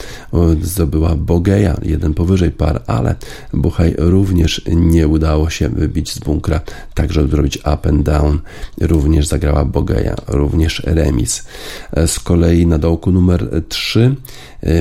zdobyła 0.63 1.17
Bogeja, 1.17 1.81
jeden 1.83 2.15
powyżej 2.15 2.51
par, 2.51 2.83
ale 2.87 3.15
Buchaj 3.53 3.95
również 3.99 4.63
nie 4.67 5.09
udało 5.09 5.51
się 5.51 5.69
wybić 5.69 6.13
z 6.13 6.19
bunkra, 6.19 6.61
tak 6.95 7.13
żeby 7.13 7.29
zrobić 7.29 7.57
up 7.57 7.89
and 7.89 8.03
down. 8.03 8.39
Również 8.81 9.27
zagrała 9.27 9.65
Bogeja, 9.65 10.15
również 10.29 10.83
remis. 10.87 11.47
E, 11.93 12.07
z 12.09 12.21
kolei 12.21 12.67
na 12.67 12.79
dołku 12.79 13.13
numer 13.13 13.63
3 13.69 14.01
e, 14.01 14.15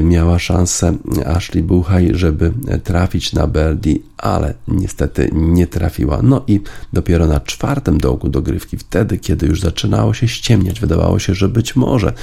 miała 0.04 0.40
szansę 0.40 0.98
Ashley 1.26 1.64
Buchaj, 1.64 2.10
żeby 2.14 2.54
trafić 2.84 3.34
na 3.34 3.48
birdie, 3.48 3.96
ale 4.18 4.54
niestety 4.68 5.30
nie 5.34 5.68
trafiła. 5.68 6.20
No 6.24 6.44
i 6.48 6.62
dopiero 6.94 7.28
na 7.28 7.40
czwartym 7.40 7.98
dołku 7.98 8.30
dogrywki, 8.30 8.78
wtedy, 8.78 9.18
kiedy 9.18 9.48
już 9.48 9.62
zaczynało 9.62 10.14
się 10.14 10.28
ściemniać, 10.28 10.80
wydawało 10.80 11.20
się, 11.20 11.34
że 11.34 11.50
być 11.50 11.76
może 11.76 12.14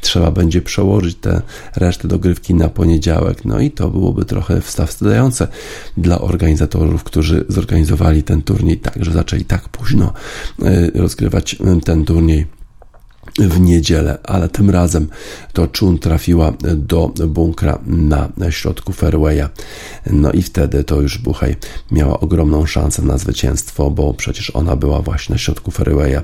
trzeba 0.00 0.30
będzie 0.30 0.62
przełożyć 0.62 1.16
te 1.16 1.42
reszty 1.76 2.08
dogrywki 2.08 2.54
na 2.54 2.68
poniedziałek. 2.68 3.44
No 3.44 3.60
i 3.60 3.70
to 3.70 3.88
byłoby 3.88 4.24
trochę 4.24 4.60
wstawstające 4.60 5.48
dla 5.96 6.20
organizatorów, 6.20 7.04
którzy 7.04 7.44
zorganizowali 7.48 8.22
ten 8.22 8.42
turniej 8.42 8.78
tak, 8.78 9.04
że 9.04 9.12
zaczęli 9.12 9.44
tak 9.44 9.68
późno 9.68 10.12
y, 10.62 10.90
rozgrywać 10.94 11.54
y, 11.54 11.80
ten 11.84 12.04
turniej 12.04 12.46
w 13.38 13.60
niedzielę, 13.60 14.18
ale 14.22 14.48
tym 14.48 14.70
razem 14.70 15.08
to 15.52 15.68
Chun 15.78 15.98
trafiła 15.98 16.52
do 16.76 17.12
bunkra 17.28 17.78
na 18.36 18.50
środku 18.50 18.92
fairwaya. 18.92 19.48
No 20.10 20.32
i 20.32 20.42
wtedy 20.42 20.84
to 20.84 21.00
już 21.00 21.18
Buchaj 21.18 21.56
miała 21.90 22.20
ogromną 22.20 22.66
szansę 22.66 23.02
na 23.02 23.18
zwycięstwo, 23.18 23.90
bo 23.90 24.14
przecież 24.14 24.50
ona 24.50 24.76
była 24.76 25.02
właśnie 25.02 25.32
na 25.32 25.38
środku 25.38 25.70
fairwaya. 25.70 26.20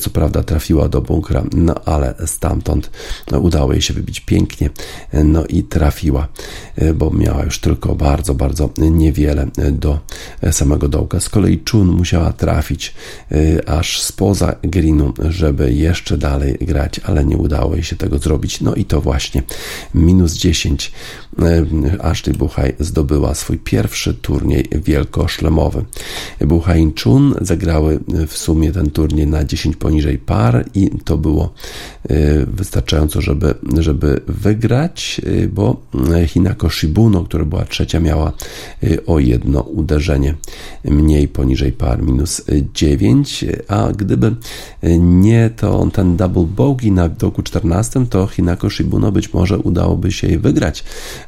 Co 0.00 0.10
prawda 0.10 0.42
trafiła 0.42 0.88
do 0.88 1.02
bunkra, 1.02 1.44
no 1.52 1.74
ale 1.84 2.14
stamtąd 2.26 2.90
udało 3.40 3.72
jej 3.72 3.82
się 3.82 3.94
wybić 3.94 4.20
pięknie, 4.20 4.70
no 5.24 5.46
i 5.46 5.62
trafiła, 5.62 6.28
bo 6.94 7.10
miała 7.10 7.44
już 7.44 7.58
tylko 7.58 7.94
bardzo, 7.94 8.34
bardzo 8.34 8.70
niewiele 8.78 9.46
do 9.72 9.98
samego 10.50 10.88
dołka. 10.88 11.20
Z 11.20 11.28
kolei 11.28 11.62
Chun 11.70 11.88
musiała 11.88 12.32
trafić 12.32 12.94
aż 13.66 14.00
spoza 14.00 14.56
greenu, 14.62 15.12
żeby 15.28 15.72
jeszcze 15.72 16.18
dalej 16.18 16.33
dalej 16.38 16.58
grać, 16.60 17.00
ale 17.04 17.24
nie 17.24 17.36
udało 17.36 17.74
jej 17.74 17.84
się 17.84 17.96
tego 17.96 18.18
zrobić. 18.18 18.60
No 18.60 18.74
i 18.74 18.84
to 18.84 19.00
właśnie 19.00 19.42
minus 19.94 20.34
10 20.34 20.86
e, 20.86 21.23
Ashley 22.02 22.36
Buchaj 22.36 22.74
zdobyła 22.80 23.34
swój 23.34 23.58
pierwszy 23.58 24.14
turniej 24.14 24.68
wielkoszlemowy. 24.84 25.84
Buchaj 26.40 26.82
i 26.82 26.92
Chun 27.02 27.34
zagrały 27.40 28.00
w 28.28 28.38
sumie 28.38 28.72
ten 28.72 28.90
turniej 28.90 29.26
na 29.26 29.44
10 29.44 29.76
poniżej 29.76 30.18
par 30.18 30.64
i 30.74 30.90
to 31.04 31.18
było 31.18 31.52
e, 32.08 32.46
wystarczająco, 32.46 33.20
żeby, 33.20 33.54
żeby 33.78 34.20
wygrać, 34.26 35.20
e, 35.42 35.48
bo 35.48 35.76
Hinako 36.26 36.70
Shibuno, 36.70 37.24
która 37.24 37.44
była 37.44 37.64
trzecia, 37.64 38.00
miała 38.00 38.32
o 39.06 39.18
jedno 39.18 39.60
uderzenie 39.60 40.34
mniej 40.84 41.28
poniżej 41.28 41.72
par, 41.72 42.02
minus 42.02 42.42
9, 42.74 43.44
a 43.68 43.88
gdyby 43.96 44.34
nie 44.98 45.50
to 45.56 45.88
ten 45.92 46.16
double 46.16 46.44
bogey 46.44 46.92
na 46.92 47.08
dołku 47.08 47.42
14, 47.42 48.06
to 48.06 48.26
Hinako 48.26 48.70
Shibuno 48.70 49.12
być 49.12 49.32
może 49.32 49.58
udałoby 49.58 50.12
się 50.12 50.26
jej 50.26 50.38
wygrać 50.38 50.84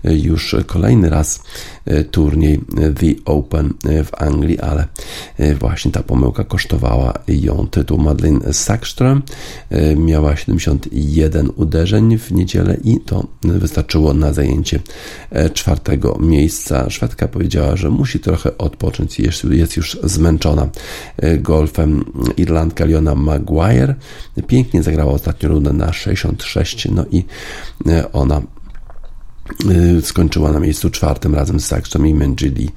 już 0.06 0.56
kolejny 0.66 1.10
raz 1.10 1.42
e, 1.84 2.04
turniej 2.04 2.54
e, 2.54 2.92
The 2.92 3.06
Open 3.24 3.74
e, 3.84 4.04
w 4.04 4.22
Anglii, 4.22 4.60
ale 4.60 4.86
właśnie 5.60 5.90
ta 5.90 6.02
pomyłka 6.02 6.44
kosztowała 6.44 7.12
ją 7.28 7.66
tytuł. 7.70 7.98
Madeleine 7.98 8.40
Sackström 8.52 9.20
miała 9.96 10.36
71 10.36 11.50
uderzeń 11.56 12.18
w 12.18 12.32
niedzielę 12.32 12.76
i 12.84 13.00
to 13.00 13.26
wystarczyło 13.42 14.14
na 14.14 14.32
zajęcie 14.32 14.80
czwartego 15.54 16.18
miejsca. 16.20 16.90
Szwedka 16.90 17.28
powiedziała, 17.28 17.76
że 17.76 17.90
musi 17.90 18.20
trochę 18.20 18.58
odpocząć, 18.58 19.20
jest 19.50 19.76
już 19.76 19.98
zmęczona 20.04 20.68
golfem. 21.38 22.04
Irlandka 22.36 22.84
Leona 22.84 23.14
Maguire 23.14 23.94
pięknie 24.46 24.82
zagrała 24.82 25.12
ostatnią 25.12 25.48
rundę 25.48 25.72
na 25.72 25.92
66, 25.92 26.88
no 26.90 27.04
i 27.10 27.24
ona 28.12 28.42
skończyła 30.02 30.52
na 30.52 30.60
miejscu 30.60 30.90
czwartym 30.90 31.34
razem 31.34 31.60
z 31.60 31.66
Saxon 31.66 32.06
i 32.06 32.14
Mengili 32.14 32.70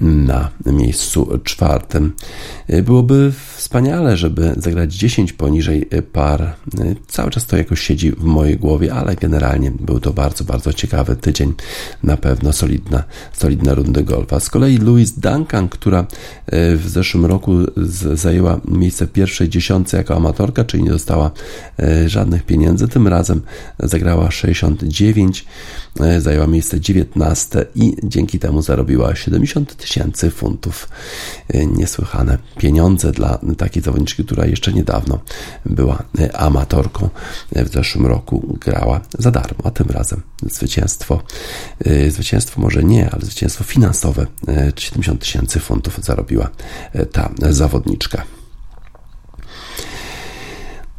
na 0.00 0.50
miejscu 0.66 1.38
czwartym. 1.44 2.12
Y, 2.70 2.82
byłoby 2.82 3.32
wspaniale, 3.56 4.16
żeby 4.16 4.54
zagrać 4.56 4.94
10 4.94 5.32
poniżej 5.32 5.88
par. 6.12 6.42
Y, 6.80 6.96
cały 7.08 7.30
czas 7.30 7.46
to 7.46 7.56
jakoś 7.56 7.80
siedzi 7.80 8.12
w 8.12 8.24
mojej 8.24 8.56
głowie, 8.56 8.94
ale 8.94 9.16
generalnie 9.16 9.70
był 9.70 10.00
to 10.00 10.12
bardzo, 10.12 10.44
bardzo 10.44 10.72
ciekawy 10.72 11.16
tydzień. 11.16 11.54
Na 12.02 12.16
pewno 12.16 12.52
solidna, 12.52 13.04
solidna 13.32 13.74
runda 13.74 14.02
golfa. 14.02 14.40
Z 14.40 14.50
kolei 14.50 14.78
Louise 14.78 15.14
Duncan, 15.16 15.68
która 15.68 16.06
w 16.52 16.84
zeszłym 16.86 17.26
roku 17.26 17.52
zajęła 18.14 18.60
miejsce 18.68 19.06
pierwszej 19.06 19.48
dziesiątce 19.48 19.96
jako 19.96 20.16
amatorka, 20.16 20.64
czyli 20.64 20.82
nie 20.82 20.90
dostała 20.90 21.30
żadnych 22.06 22.42
pieniędzy, 22.42 22.88
tym 22.88 23.08
razem 23.08 23.42
zagrała 23.78 24.30
69 24.30 25.44
zajęła 26.18 26.46
miejsce 26.46 26.80
19 26.80 27.66
i 27.74 27.96
dzięki 28.02 28.38
temu 28.38 28.62
zarobiła 28.62 29.16
70 29.16 29.76
tysięcy 29.76 30.30
funtów. 30.30 30.88
E, 31.48 31.66
niesłychane 31.66 32.38
pieniądze 32.58 33.12
dla 33.12 33.38
takiej 33.58 33.82
zawodniczki, 33.82 34.24
która 34.24 34.46
jeszcze 34.46 34.72
niedawno 34.72 35.18
była 35.66 36.02
e, 36.18 36.36
amatorką. 36.36 37.08
E, 37.52 37.64
w 37.64 37.68
zeszłym 37.68 38.06
roku 38.06 38.58
grała 38.60 39.00
za 39.18 39.30
darmo, 39.30 39.58
a 39.64 39.70
tym 39.70 39.90
razem 39.90 40.22
zwycięstwo, 40.42 41.22
zwycięstwo 42.08 42.60
może 42.60 42.84
nie, 42.84 43.10
ale 43.10 43.22
zwycięstwo 43.22 43.64
finansowe 43.64 44.26
70 44.76 45.20
tysięcy 45.20 45.60
funtów 45.60 45.98
zarobiła 46.02 46.50
ta 47.12 47.30
zawodniczka. 47.50 48.22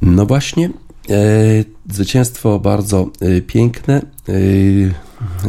No 0.01 0.25
właśnie, 0.25 0.69
E, 1.09 1.15
zwycięstwo 1.89 2.59
bardzo 2.59 3.09
e, 3.21 3.41
piękne. 3.41 4.01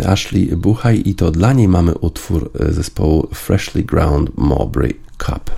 E, 0.04 0.08
Ashley 0.08 0.56
Buchaj 0.56 1.02
i 1.04 1.14
to 1.14 1.30
dla 1.30 1.52
niej 1.52 1.68
mamy 1.68 1.94
utwór 1.94 2.50
zespołu 2.68 3.28
Freshly 3.34 3.82
Ground 3.82 4.30
Mowbray 4.36 4.94
Cup. 5.18 5.50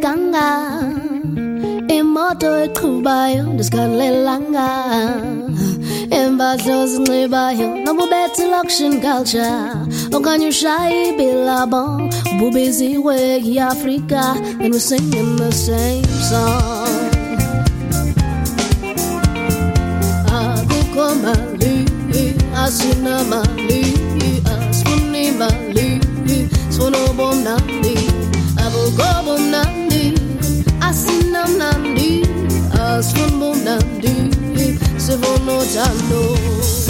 Ganga, 0.00 0.80
emoto 1.88 2.48
ekubayo, 2.64 3.44
deskalelanga. 3.58 4.68
Invasions 6.12 6.98
nearby, 6.98 7.54
no 7.54 7.94
more 7.94 8.08
better 8.08 8.52
action 8.54 9.00
culture. 9.00 9.86
Oh, 10.12 10.20
can 10.20 10.42
you 10.42 10.50
shy 10.50 11.14
be 11.16 11.24
labon? 11.24 12.10
Way 12.40 13.58
Africa, 13.58 14.34
and 14.60 14.72
we're 14.72 14.80
singing 14.80 15.36
the 15.36 15.52
same 15.52 16.04
song. 16.04 17.10
Aguko 20.26 21.14
mali, 21.22 21.86
asuna 22.54 23.22
mali, 23.30 23.82
asuni 24.50 25.30
mali, 25.38 26.00
swono 26.70 27.16
bom 27.16 27.44
nandi, 27.44 27.94
abugo 28.58 29.38
nandi, 29.52 30.14
asina 30.80 31.46
nandi, 31.56 32.24
asun 32.72 33.38
bom 33.38 33.64
nandi 33.64 33.99
se 35.00 35.16
vanno 35.16 35.64
giallo. 35.64 36.89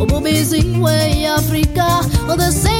Ubu 0.00 0.22
busy 0.22 0.78
way 0.78 1.26
Africa, 1.26 1.88
the 2.36 2.50
same. 2.52 2.77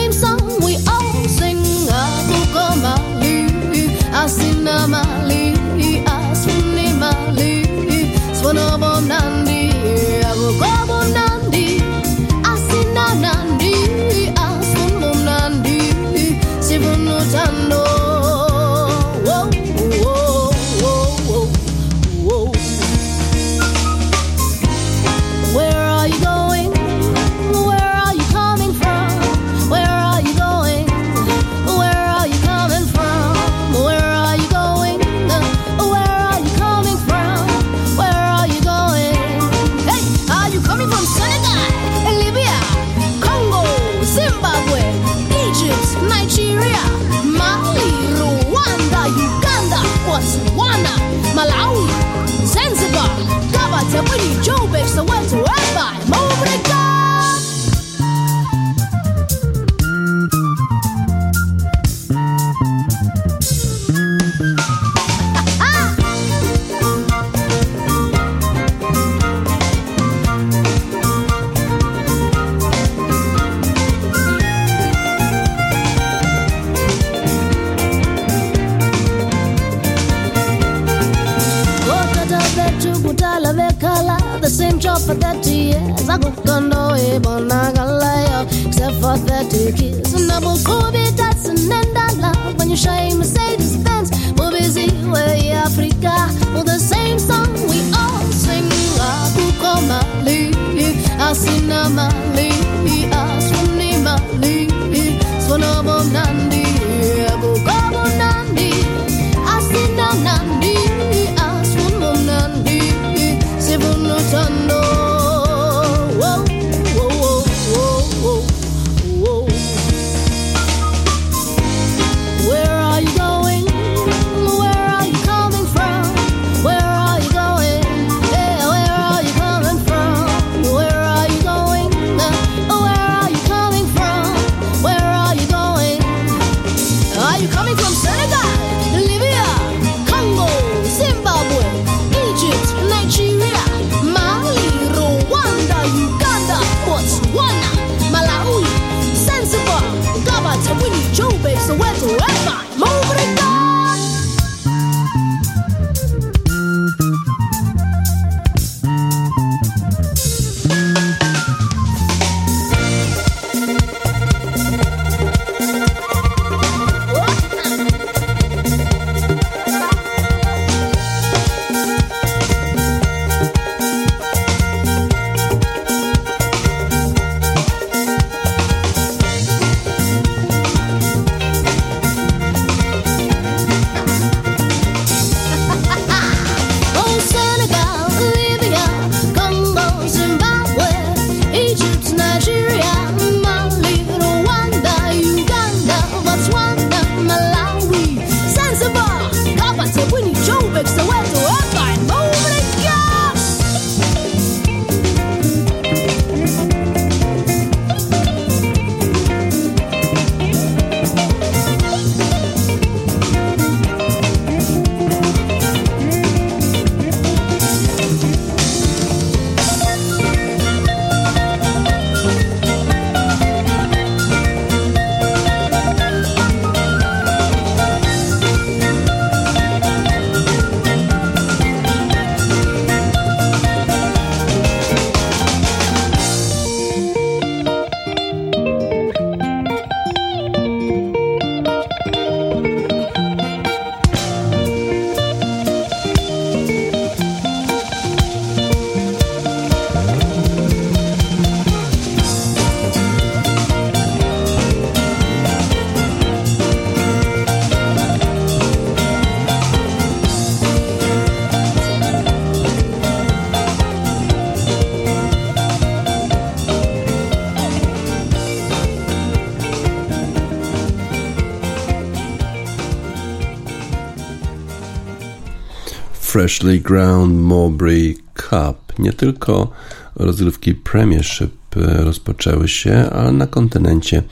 Freshly 276.39 276.80
Ground 276.80 277.41
Mowbray 277.41 278.16
Cup. 278.34 278.99
Nie 278.99 279.12
tylko 279.12 279.70
rozgrywki 280.16 280.74
Premiership 280.74 281.76
e, 281.76 282.05
rozpoczęły 282.05 282.68
się, 282.68 283.11
ale 283.11 283.32
na 283.32 283.47
kontynencie 283.47 284.22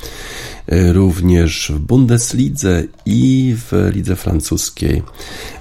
e, 0.66 0.92
również 0.92 1.72
w 1.74 1.78
Bundeslidze 1.78 2.84
i 3.06 3.54
w 3.56 3.90
lidze 3.94 4.16
francuskiej 4.16 5.02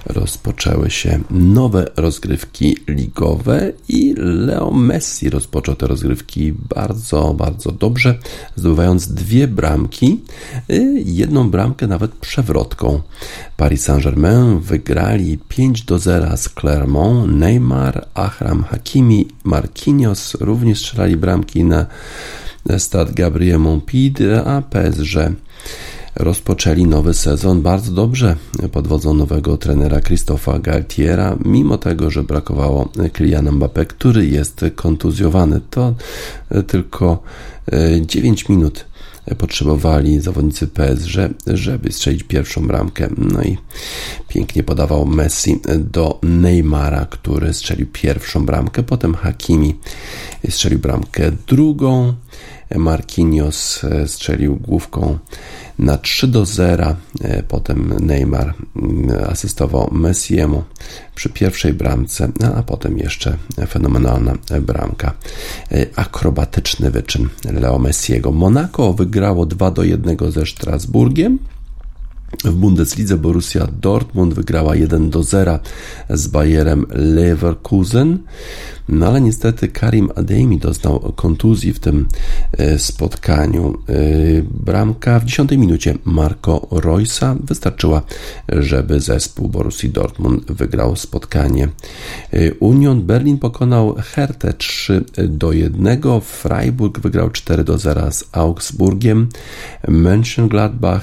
rozpoczęły 0.06 0.90
się 0.90 1.20
nowe 1.30 1.90
rozgrywki 1.96 2.76
ligowe 2.88 3.72
i 3.88 4.05
Leo 4.16 4.70
Messi 4.70 5.30
rozpoczął 5.30 5.74
te 5.74 5.86
rozgrywki 5.86 6.52
bardzo, 6.52 7.34
bardzo 7.34 7.72
dobrze, 7.72 8.18
zdobywając 8.56 9.08
dwie 9.08 9.48
bramki, 9.48 10.20
jedną 11.04 11.50
bramkę 11.50 11.86
nawet 11.86 12.12
przewrotką. 12.12 13.00
Paris 13.56 13.82
Saint-Germain 13.82 14.60
wygrali 14.60 15.38
5 15.48 15.82
do 15.82 15.98
0 15.98 16.36
z 16.36 16.48
Clermont, 16.48 17.32
Neymar, 17.32 18.06
Ahram 18.14 18.64
Hakimi, 18.64 19.28
Marquinhos 19.44 20.34
również 20.34 20.78
strzelali 20.78 21.16
bramki 21.16 21.64
na 21.64 21.86
stad 22.78 23.12
Gabriel 23.12 23.58
Montpide, 23.58 24.44
a 24.44 24.62
PSG 24.62 25.16
rozpoczęli 26.16 26.86
nowy 26.86 27.14
sezon 27.14 27.62
bardzo 27.62 27.92
dobrze 27.92 28.36
pod 28.72 28.88
wodzą 28.88 29.14
nowego 29.14 29.56
trenera 29.56 30.00
Christopha 30.00 30.58
Galtiera, 30.58 31.36
mimo 31.44 31.78
tego, 31.78 32.10
że 32.10 32.22
brakowało 32.22 32.88
Kyliana 33.12 33.52
Mbappé, 33.52 33.86
który 33.86 34.26
jest 34.26 34.64
kontuzjowany. 34.74 35.60
To 35.70 35.94
tylko 36.66 37.22
9 38.06 38.42
e, 38.42 38.52
minut 38.52 38.84
potrzebowali 39.38 40.20
zawodnicy 40.20 40.66
PSG, 40.66 41.16
żeby 41.46 41.92
strzelić 41.92 42.22
pierwszą 42.22 42.66
bramkę. 42.66 43.08
No 43.18 43.42
i 43.42 43.56
pięknie 44.28 44.62
podawał 44.62 45.06
Messi 45.06 45.60
do 45.78 46.18
Neymara, 46.22 47.06
który 47.10 47.54
strzelił 47.54 47.86
pierwszą 47.92 48.46
bramkę, 48.46 48.82
potem 48.82 49.14
Hakimi 49.14 49.74
strzelił 50.48 50.78
bramkę 50.78 51.32
drugą. 51.46 52.14
Marquinhos 52.74 53.84
strzelił 54.06 54.56
główką 54.56 55.18
na 55.78 55.98
3 55.98 56.28
do 56.28 56.46
0. 56.46 56.96
E, 57.20 57.42
potem 57.42 57.94
Neymar 58.00 58.54
mm, 58.76 59.24
asystował 59.28 59.88
Messiemu 59.92 60.62
przy 61.14 61.28
pierwszej 61.28 61.72
bramce, 61.72 62.32
no, 62.40 62.54
a 62.54 62.62
potem 62.62 62.98
jeszcze 62.98 63.36
fenomenalna 63.68 64.34
bramka. 64.60 65.12
E, 65.72 65.86
akrobatyczny 65.96 66.90
wyczyn 66.90 67.28
Leo 67.44 67.78
Messiego. 67.78 68.32
Monaco 68.32 68.92
wygrało 68.92 69.46
2 69.46 69.70
do 69.70 69.84
1 69.84 70.16
ze 70.32 70.46
Strasburgiem. 70.46 71.38
W 72.44 72.52
Bundeslidze 72.52 73.16
Borussia 73.16 73.66
Dortmund 73.80 74.34
wygrała 74.34 74.76
1 74.76 75.10
do 75.10 75.22
0 75.22 75.58
z 76.10 76.26
Bayerem 76.26 76.86
Leverkusen. 76.90 78.18
No 78.88 79.06
ale 79.06 79.20
niestety 79.20 79.68
Karim 79.68 80.10
Adeyemi 80.16 80.58
doznał 80.58 81.12
kontuzji 81.16 81.72
w 81.72 81.80
tym 81.80 82.08
e, 82.52 82.78
spotkaniu. 82.78 83.74
E, 83.88 83.92
bramka 84.42 85.20
w 85.20 85.24
10 85.24 85.50
minucie 85.50 85.94
Marco 86.04 86.68
Roysa 86.70 87.36
wystarczyła, 87.44 88.02
żeby 88.48 89.00
zespół 89.00 89.48
Borussii 89.48 89.90
Dortmund 89.90 90.52
wygrał 90.52 90.96
spotkanie. 90.96 91.68
E, 92.32 92.54
Union 92.54 93.02
Berlin 93.02 93.38
pokonał 93.38 93.94
Hertę 93.98 94.52
3 94.52 95.04
do 95.28 95.52
1. 95.52 96.00
Freiburg 96.20 96.98
wygrał 96.98 97.30
4 97.30 97.64
do 97.64 97.78
0 97.78 98.12
z 98.12 98.24
Augsburgiem. 98.32 99.28
Mönchengladbach 99.88 101.00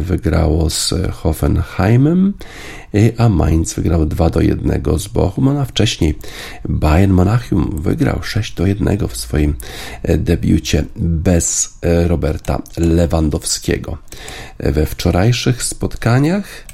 wygrało 0.00 0.70
z 0.70 0.94
Hoffenheimem 1.12 2.32
a 3.18 3.28
Mainz 3.28 3.74
wygrał 3.74 4.06
2 4.06 4.30
do 4.30 4.40
1 4.40 4.82
z 4.98 5.08
Bochum, 5.08 5.48
a 5.48 5.64
wcześniej 5.64 6.18
Bayern 6.68 7.12
Monachium 7.12 7.82
wygrał 7.82 8.22
6 8.22 8.54
do 8.54 8.66
1 8.66 9.08
w 9.08 9.16
swoim 9.16 9.54
e, 10.02 10.18
debiucie 10.18 10.84
bez 10.96 11.78
e, 11.82 12.08
Roberta 12.08 12.62
Lewandowskiego. 12.76 13.98
We 14.58 14.86
wczorajszych 14.86 15.62
spotkaniach 15.62 16.69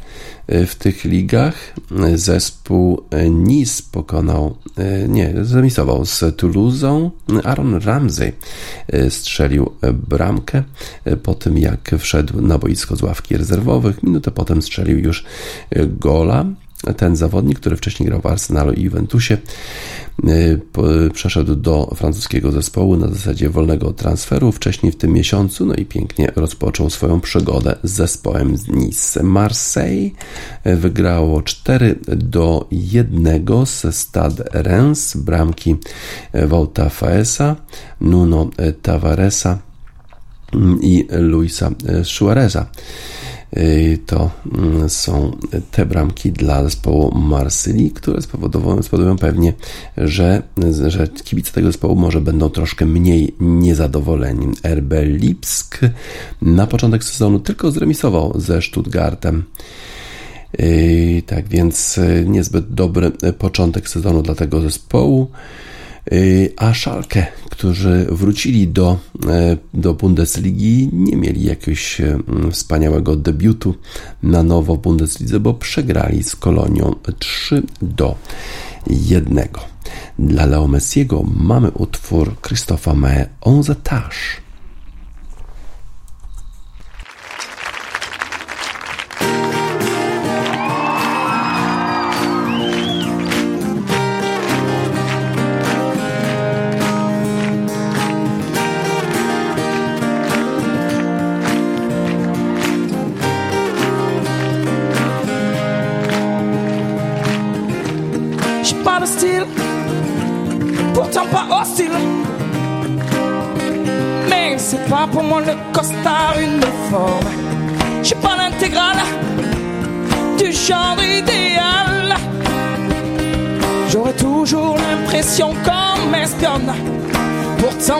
w 0.49 0.75
tych 0.75 1.05
ligach. 1.05 1.75
Zespół 2.15 3.03
Nice 3.31 3.83
pokonał, 3.93 4.57
nie, 5.09 5.35
zremisował 5.43 6.05
z 6.05 6.25
Toulouse. 6.37 7.11
Aaron 7.45 7.75
Ramsey 7.75 8.33
strzelił 9.09 9.73
bramkę 9.93 10.63
po 11.23 11.35
tym, 11.35 11.59
jak 11.59 11.91
wszedł 11.99 12.41
na 12.41 12.59
boisko 12.59 12.97
z 12.97 13.03
ławki 13.03 13.37
rezerwowych. 13.37 14.03
Minutę 14.03 14.31
potem 14.31 14.63
strzelił 14.63 14.99
już 14.99 15.25
gola 15.87 16.45
ten 16.97 17.17
zawodnik, 17.17 17.61
który 17.61 17.77
wcześniej 17.77 18.09
grał 18.09 18.21
w 18.21 18.27
Arsenalu 18.27 18.73
i 18.73 18.83
Juventusie, 18.83 19.39
y, 20.29 20.61
przeszedł 21.13 21.57
do 21.57 21.93
francuskiego 21.97 22.53
zespołu 22.53 22.97
na 22.97 23.09
zasadzie 23.09 23.51
wolnego 23.51 23.93
transferu 23.93 24.53
wcześniej 24.53 24.93
w 24.93 24.97
tym 24.97 25.13
miesiącu, 25.13 25.67
no 25.67 25.75
i 25.75 25.85
pięknie 25.85 26.33
rozpoczął 26.37 26.91
swoją 26.91 27.21
przygodę 27.21 27.77
z 27.83 27.91
zespołem 27.91 28.57
z 28.57 28.69
Nice. 28.69 29.23
Marseille 29.23 30.11
wygrało 30.65 31.43
4 31.43 31.99
do 32.07 32.67
1 32.71 33.45
ze 33.67 33.93
Stade 33.93 34.45
Reims, 34.53 35.17
bramki 35.17 35.77
Wouta 36.35 36.89
Faesa, 36.89 37.57
Nuno 38.01 38.51
Tavaresa 38.83 39.59
i 40.81 41.07
Luisa 41.11 41.71
Suareza. 42.05 42.67
Y, 43.57 43.99
to 44.07 44.31
mm, 44.59 44.89
są 44.89 45.37
te 45.71 45.87
bramki 45.87 46.33
dla 46.33 46.65
zespołu 46.65 47.19
Marsylii, 47.19 47.91
które 47.91 48.23
spowodują, 48.23 48.83
spowodują 48.83 49.17
pewnie, 49.17 49.53
że, 49.97 50.43
że 50.87 51.09
kibice 51.09 51.53
tego 51.53 51.67
zespołu 51.67 51.97
może 51.97 52.21
będą 52.21 52.51
troszkę 52.51 52.87
mniej 52.87 53.35
niezadowoleni. 53.41 54.47
RB 54.75 54.93
Lipsk 55.03 55.81
na 56.43 56.67
początek 56.67 57.05
sezonu 57.05 57.41
tylko 57.41 57.71
zremisował 57.71 58.41
ze 58.41 58.63
Stuttgartem. 58.63 59.45
Y, 60.61 61.23
tak 61.27 61.49
więc 61.49 61.99
y, 61.99 62.25
niezbyt 62.29 62.75
dobry 62.75 63.13
początek 63.39 63.89
sezonu 63.89 64.23
dla 64.23 64.35
tego 64.35 64.61
zespołu. 64.61 65.31
A 66.57 66.75
Schalke, 66.75 67.27
którzy 67.57 68.07
wrócili 68.11 68.69
do, 68.69 68.99
e, 69.29 69.57
do 69.75 69.95
Bundesligi, 69.95 70.91
nie 70.93 71.17
mieli 71.17 71.45
jakiegoś 71.45 72.01
e, 72.01 72.19
wspaniałego 72.51 73.17
debiutu 73.17 73.75
na 74.23 74.43
nowo 74.43 74.77
w 74.77 74.81
Bundeslidze, 74.81 75.41
bo 75.41 75.55
przegrali 75.55 76.23
z 76.23 76.37
Kolonią 76.37 76.95
3 77.19 77.63
do 77.83 78.17
1. 78.87 79.49
Dla 80.19 80.47
Leo 80.47 80.69
Messiego 80.69 81.23
mamy 81.37 81.71
utwór 81.71 82.41
Christopha 82.41 82.95
Mae 82.95 83.29
On 83.41 83.63
the 83.63 83.75
Touch. 83.75 84.46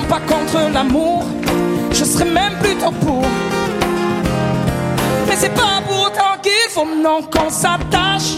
Pas 0.09 0.21
contre 0.21 0.73
l'amour, 0.73 1.25
je 1.93 2.05
serais 2.05 2.31
même 2.31 2.55
plutôt 2.63 2.93
pour. 3.05 3.23
Mais 5.29 5.37
c'est 5.37 5.55
pas 5.55 5.83
pour 5.87 6.03
autant 6.07 6.37
qu'il 6.43 6.71
faut 6.71 6.87
non 6.87 7.23
qu'on 7.23 7.51
s'attache 7.51 8.37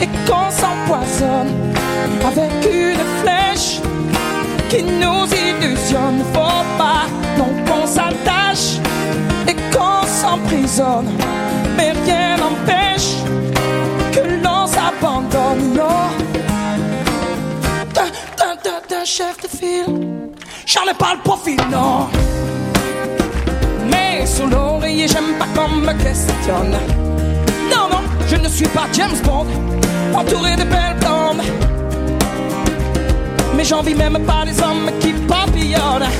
et 0.00 0.06
qu'on 0.26 0.50
s'empoisonne 0.50 1.52
avec 2.24 2.52
une 2.64 3.04
flèche 3.22 3.80
qui 4.68 4.82
nous 4.82 5.26
illusionne. 5.26 6.22
Faut 6.32 6.64
pas 6.78 7.06
non 7.38 7.52
qu'on 7.66 7.86
s'attache 7.86 8.78
et 9.48 9.54
qu'on 9.74 10.06
s'emprisonne. 10.06 11.10
Mais 11.76 11.92
rien 12.04 12.36
n'empêche 12.36 13.16
que 14.12 14.20
l'on 14.44 14.66
s'abandonne. 14.66 15.74
Non, 15.74 16.10
d'un 17.94 18.54
de 18.92 19.06
file, 19.06 19.53
j'en 20.74 20.90
ai 20.90 20.94
pas 20.94 21.14
le 21.14 21.20
profil, 21.20 21.58
non. 21.70 22.08
Mais 23.90 24.26
sous 24.26 24.46
l'oreiller, 24.46 25.06
j'aime 25.06 25.38
pas 25.38 25.46
qu'on 25.54 25.68
me 25.68 25.92
questionne. 26.02 26.76
Non, 27.70 27.88
non, 27.90 28.02
je 28.26 28.36
ne 28.36 28.48
suis 28.48 28.66
pas 28.68 28.86
James 28.92 29.18
Bond, 29.24 29.46
entouré 30.14 30.56
de 30.56 30.64
belles 30.64 30.96
blondes. 31.00 31.42
Mais 33.56 33.64
j'envie 33.64 33.94
même 33.94 34.18
pas 34.26 34.44
les 34.44 34.58
hommes 34.60 34.90
qui 35.00 35.12
papillonnent. 35.12 36.10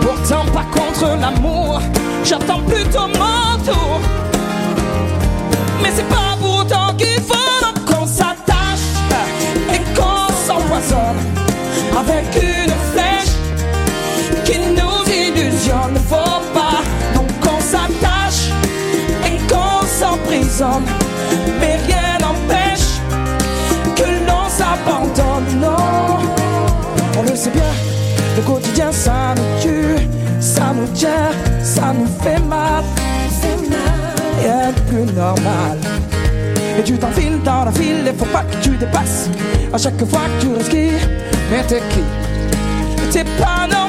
Pourtant 0.00 0.44
pas 0.52 0.64
contre 0.72 1.16
l'amour, 1.20 1.80
j'attends 2.24 2.60
plutôt 2.60 3.06
mon 3.08 3.58
tour. 3.64 4.00
Mais 5.82 5.90
c'est 5.94 6.08
pas 6.08 6.36
pour 6.40 6.60
autant 6.60 6.94
qu'il 6.96 7.20
faut 7.20 7.84
qu'on 7.86 8.06
s'attache 8.06 8.86
et 9.74 9.80
qu'on 9.94 10.26
s'empoisonne 10.46 11.20
avec 11.98 12.42
une 12.42 12.75
Mais 20.58 21.76
rien 21.86 22.16
n'empêche 22.18 23.00
que 23.94 24.08
l'on 24.26 24.48
s'abandonne. 24.48 25.60
Non, 25.60 26.18
on 27.18 27.22
le 27.22 27.36
sait 27.36 27.50
bien, 27.50 27.62
le 28.36 28.42
quotidien 28.42 28.90
ça 28.90 29.34
nous 29.36 29.60
tue, 29.60 30.08
ça 30.40 30.72
nous 30.74 30.86
tient, 30.94 31.30
ça 31.62 31.92
nous 31.92 32.08
fait 32.22 32.40
mal. 32.48 32.82
Rien 34.40 34.72
de 34.72 34.80
plus 34.90 35.12
normal. 35.14 35.78
Et 36.78 36.82
tu 36.82 36.96
t'enfiles 36.96 37.42
dans 37.42 37.64
la 37.64 37.72
file, 37.72 38.06
et 38.06 38.14
faut 38.14 38.24
pas 38.26 38.44
que 38.44 38.56
tu 38.62 38.70
dépasses. 38.70 39.28
À 39.74 39.76
chaque 39.78 40.02
fois 40.06 40.20
que 40.38 40.46
tu 40.46 40.54
respires, 40.54 41.08
mais 41.50 41.64
t'es 41.64 41.82
qui? 41.90 42.02
T'es 43.12 43.24
pas 43.24 43.66
normal. 43.68 43.85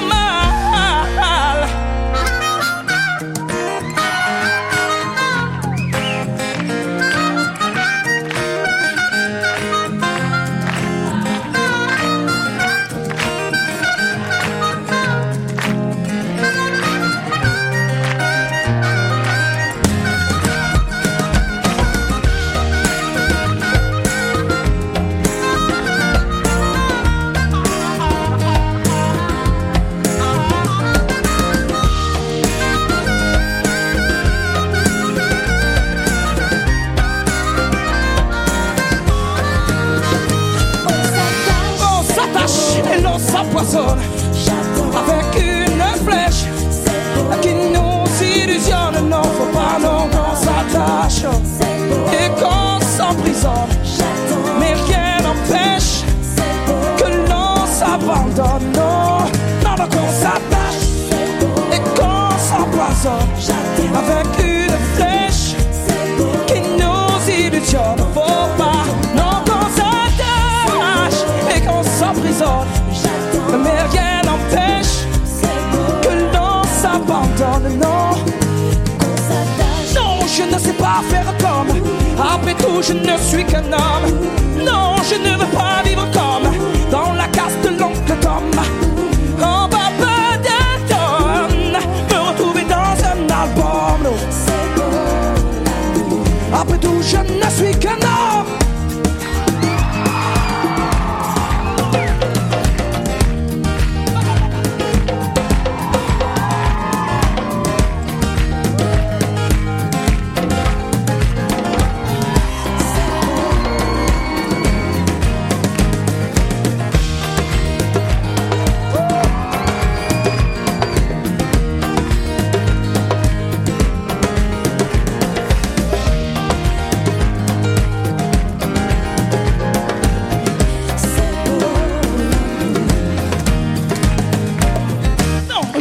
Je 82.82 82.94
ne 82.94 83.18
suis 83.18 83.46
qu'un 83.46 83.64
homme. 83.74 84.47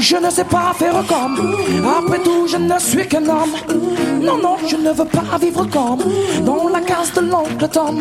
Je 0.06 0.16
ne 0.16 0.30
sais 0.30 0.44
pas 0.44 0.72
faire 0.78 1.02
comme. 1.08 1.56
Après 1.98 2.20
tout, 2.22 2.46
je 2.46 2.56
ne 2.56 2.78
suis 2.78 3.08
qu'un 3.08 3.26
homme. 3.28 3.54
Non, 4.22 4.38
non, 4.38 4.56
je 4.64 4.76
ne 4.76 4.92
veux 4.92 5.04
pas 5.04 5.36
vivre 5.40 5.64
comme 5.64 5.98
dans 6.44 6.68
la 6.68 6.80
case 6.80 7.12
de 7.12 7.22
l'oncle 7.22 7.68
Tom. 7.68 8.00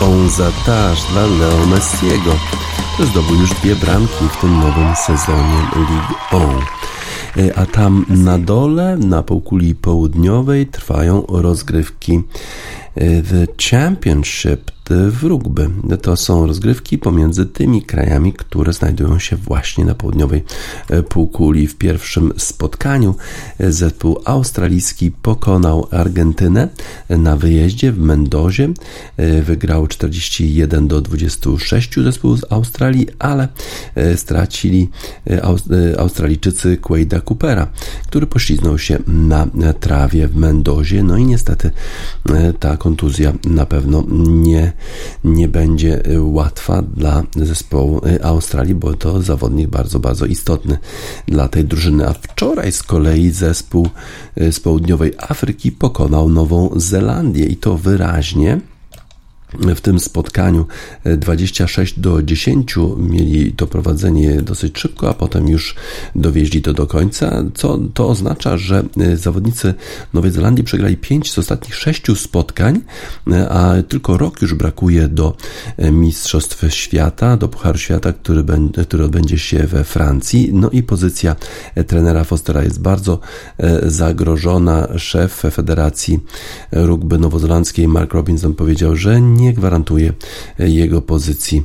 Own 0.00 0.30
Zataż 0.30 0.98
dla 1.12 1.26
Leo 1.26 1.66
Messiego, 1.66 2.34
który 2.94 3.08
zdobył 3.08 3.34
już 3.34 3.50
dwie 3.50 3.76
bramki 3.76 4.28
w 4.32 4.40
tym 4.40 4.58
nowym 4.58 4.96
sezonie 4.96 5.62
League 5.76 6.14
O. 6.32 6.60
E, 7.40 7.58
A 7.58 7.66
tam 7.66 8.06
na 8.08 8.38
dole, 8.38 8.96
na 8.96 9.22
półkuli 9.22 9.74
południowej, 9.74 10.66
trwają 10.66 11.26
rozgrywki 11.28 12.22
The 13.30 13.46
Championship, 13.70 14.70
w 14.90 15.24
rugby. 15.24 15.70
To 16.02 16.16
są 16.16 16.46
rozgrywki 16.46 16.98
pomiędzy 16.98 17.46
tymi 17.46 17.82
krajami, 17.82 18.32
które 18.32 18.72
znajdują 18.72 19.18
się 19.18 19.36
właśnie 19.36 19.84
na 19.84 19.94
południowej 19.94 20.44
e, 20.88 21.02
półkuli. 21.02 21.66
W 21.66 21.76
pierwszym 21.76 22.32
spotkaniu 22.36 23.14
zespół 23.60 24.20
australijski 24.24 25.10
pokonał 25.10 25.86
Argentynę 25.90 26.68
na 27.08 27.36
wyjeździe 27.36 27.92
w 27.92 27.98
Mendozie. 27.98 28.68
Wygrał 29.42 29.86
41 29.86 30.88
do 30.88 31.00
26 31.00 31.94
zespół 31.94 32.36
z 32.36 32.52
Australii, 32.52 33.06
ale 33.18 33.48
stracili 34.16 34.88
Australijczycy 35.98 36.76
Quaida 36.76 37.20
Coopera, 37.20 37.66
który 38.06 38.26
pośliznął 38.26 38.78
się 38.78 38.98
na 39.06 39.46
trawie 39.80 40.28
w 40.28 40.36
Mendozie. 40.36 41.02
No 41.02 41.16
i 41.16 41.24
niestety 41.24 41.70
ta 42.60 42.76
kontuzja 42.76 43.32
na 43.44 43.66
pewno 43.66 44.04
nie, 44.28 44.72
nie 45.24 45.48
będzie 45.48 46.02
łatwa 46.18 46.82
dla 46.82 47.22
zespołu 47.36 48.00
Australii, 48.22 48.74
bo 48.74 48.94
to 48.94 49.22
zawodnik 49.22 49.68
bardzo, 49.68 50.00
bardzo 50.00 50.26
istotny 50.26 50.78
dla 51.26 51.48
tej 51.48 51.64
drużyny. 51.64 52.08
A 52.08 52.12
wczoraj 52.12 52.72
z 52.72 52.82
kolei 52.82 53.30
zespół 53.30 53.88
z 54.36 54.60
południowej 54.60 55.12
Afryki 55.18 55.72
pokonał 55.72 56.28
Nową 56.28 56.70
Zelandię 56.76 57.46
i 57.46 57.56
to 57.56 57.76
wyraźnie 57.76 58.60
w 59.58 59.80
tym 59.80 60.00
spotkaniu 60.00 60.66
26 61.04 62.00
do 62.00 62.22
10 62.22 62.74
mieli 62.98 63.52
to 63.52 63.66
prowadzenie 63.66 64.42
dosyć 64.42 64.78
szybko, 64.78 65.08
a 65.08 65.14
potem 65.14 65.48
już 65.48 65.74
dowieźli 66.14 66.62
to 66.62 66.72
do 66.72 66.86
końca, 66.86 67.44
co 67.54 67.78
to 67.94 68.08
oznacza, 68.08 68.56
że 68.56 68.82
zawodnicy 69.14 69.74
Nowej 70.14 70.30
Zelandii 70.30 70.64
przegrali 70.64 70.96
5 70.96 71.32
z 71.32 71.38
ostatnich 71.38 71.74
6 71.74 72.02
spotkań, 72.16 72.80
a 73.48 73.74
tylko 73.88 74.16
rok 74.18 74.42
już 74.42 74.54
brakuje 74.54 75.08
do 75.08 75.36
Mistrzostw 75.92 76.64
Świata, 76.68 77.36
do 77.36 77.48
Pucharu 77.48 77.78
Świata, 77.78 78.12
który, 78.12 78.42
będzie, 78.42 78.84
który 78.84 79.04
odbędzie 79.04 79.38
się 79.38 79.66
we 79.66 79.84
Francji. 79.84 80.50
No 80.52 80.70
i 80.70 80.82
pozycja 80.82 81.36
trenera 81.86 82.24
Fostera 82.24 82.62
jest 82.62 82.82
bardzo 82.82 83.18
zagrożona. 83.82 84.88
Szef 84.96 85.32
Federacji 85.32 86.20
Rugby 86.72 87.18
Nowozelandzkiej 87.18 87.88
Mark 87.88 88.14
Robinson 88.14 88.54
powiedział, 88.54 88.96
że 88.96 89.20
nie 89.20 89.39
nie 89.40 89.52
gwarantuje 89.52 90.12
jego 90.58 91.02
pozycji 91.02 91.62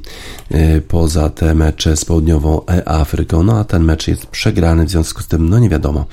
e, 0.51 0.82
poza 0.82 1.30
te 1.30 1.55
mecze 1.55 1.97
z 1.97 2.05
południową 2.05 2.61
Afryką. 2.86 3.43
No 3.43 3.59
a 3.59 3.63
ten 3.63 3.84
mecz 3.84 4.07
jest 4.07 4.26
przegrany, 4.26 4.86
w 4.86 4.89
związku 4.89 5.21
z 5.21 5.28
tym 5.28 5.49
no 5.49 5.59
nie 5.59 5.69
wiadomo 5.69 6.05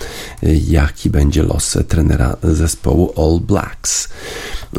e, 0.43 0.55
jaki 0.55 1.11
będzie 1.11 1.43
los 1.43 1.79
trenera 1.89 2.37
zespołu 2.43 3.13
All 3.17 3.41
Blacks. 3.41 4.09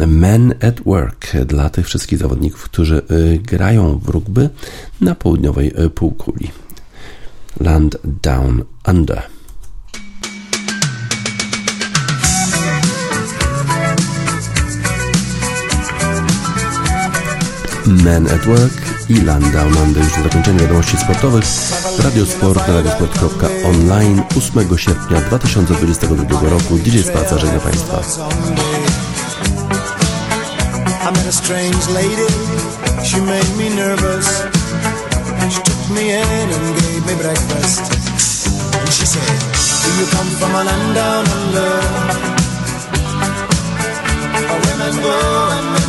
Men 0.07 0.53
at 0.61 0.81
Work 0.85 1.31
dla 1.45 1.69
tych 1.69 1.85
wszystkich 1.85 2.19
zawodników, 2.19 2.63
którzy 2.63 2.97
e, 2.97 3.37
grają 3.37 3.99
w 3.99 4.09
rugby 4.09 4.49
na 5.01 5.15
południowej 5.15 5.73
półkuli. 5.95 6.51
Land 7.59 7.97
Down 8.21 8.63
Under. 8.87 9.42
Men 17.85 18.27
at 18.27 18.45
Work 18.45 19.09
i 19.09 19.21
Landau 19.21 19.69
Monday. 19.69 20.03
Już 20.03 20.17
na 20.17 20.23
zakończenie 20.23 20.59
wiadomości 20.59 20.97
sportowych. 20.97 21.45
Radio 22.03 22.25
Sport 22.25 22.67
na 22.67 22.73
radiosport.online 22.73 24.21
8 24.37 24.77
sierpnia 24.77 25.21
2022 25.21 26.49
roku. 26.49 26.77
DJ 26.77 26.99
Spaca 26.99 27.37
żegna 27.37 27.59
Państwa. 27.59 28.01
Where 44.83 45.01
go 45.01 45.49
and 45.51 45.82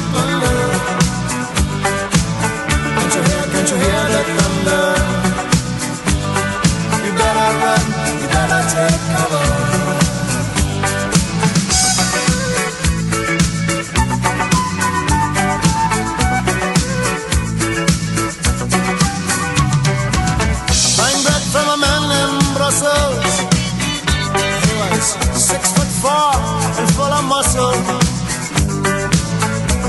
muscle. 27.34 27.74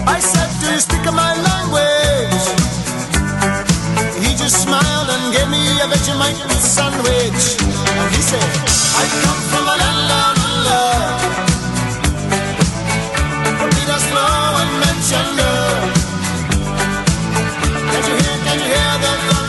I 0.08 0.20
said, 0.20 0.50
Do 0.62 0.68
you 0.74 0.80
speak 0.80 1.06
my 1.14 1.34
language? 1.48 2.85
Just 4.46 4.62
smiled 4.62 5.10
and 5.10 5.34
gave 5.34 5.50
me 5.50 5.58
a 5.82 5.88
Vegemite 5.88 6.38
sandwich. 6.62 7.58
And 7.98 8.14
he 8.14 8.22
said, 8.22 8.46
I 9.02 9.06
come 9.26 9.42
from 9.50 9.66
a 9.66 9.76
land 9.82 10.02
down 10.12 10.38
under. 10.46 10.86
From 13.58 13.70
Peter's 13.74 14.06
Flow 14.06 14.62
and 14.62 14.72
Manchester. 14.86 15.56
Can 17.90 18.04
you 18.06 18.16
hear, 18.22 18.38
can 18.46 18.58
you 18.62 18.70
hear 18.70 18.94
the 19.02 19.45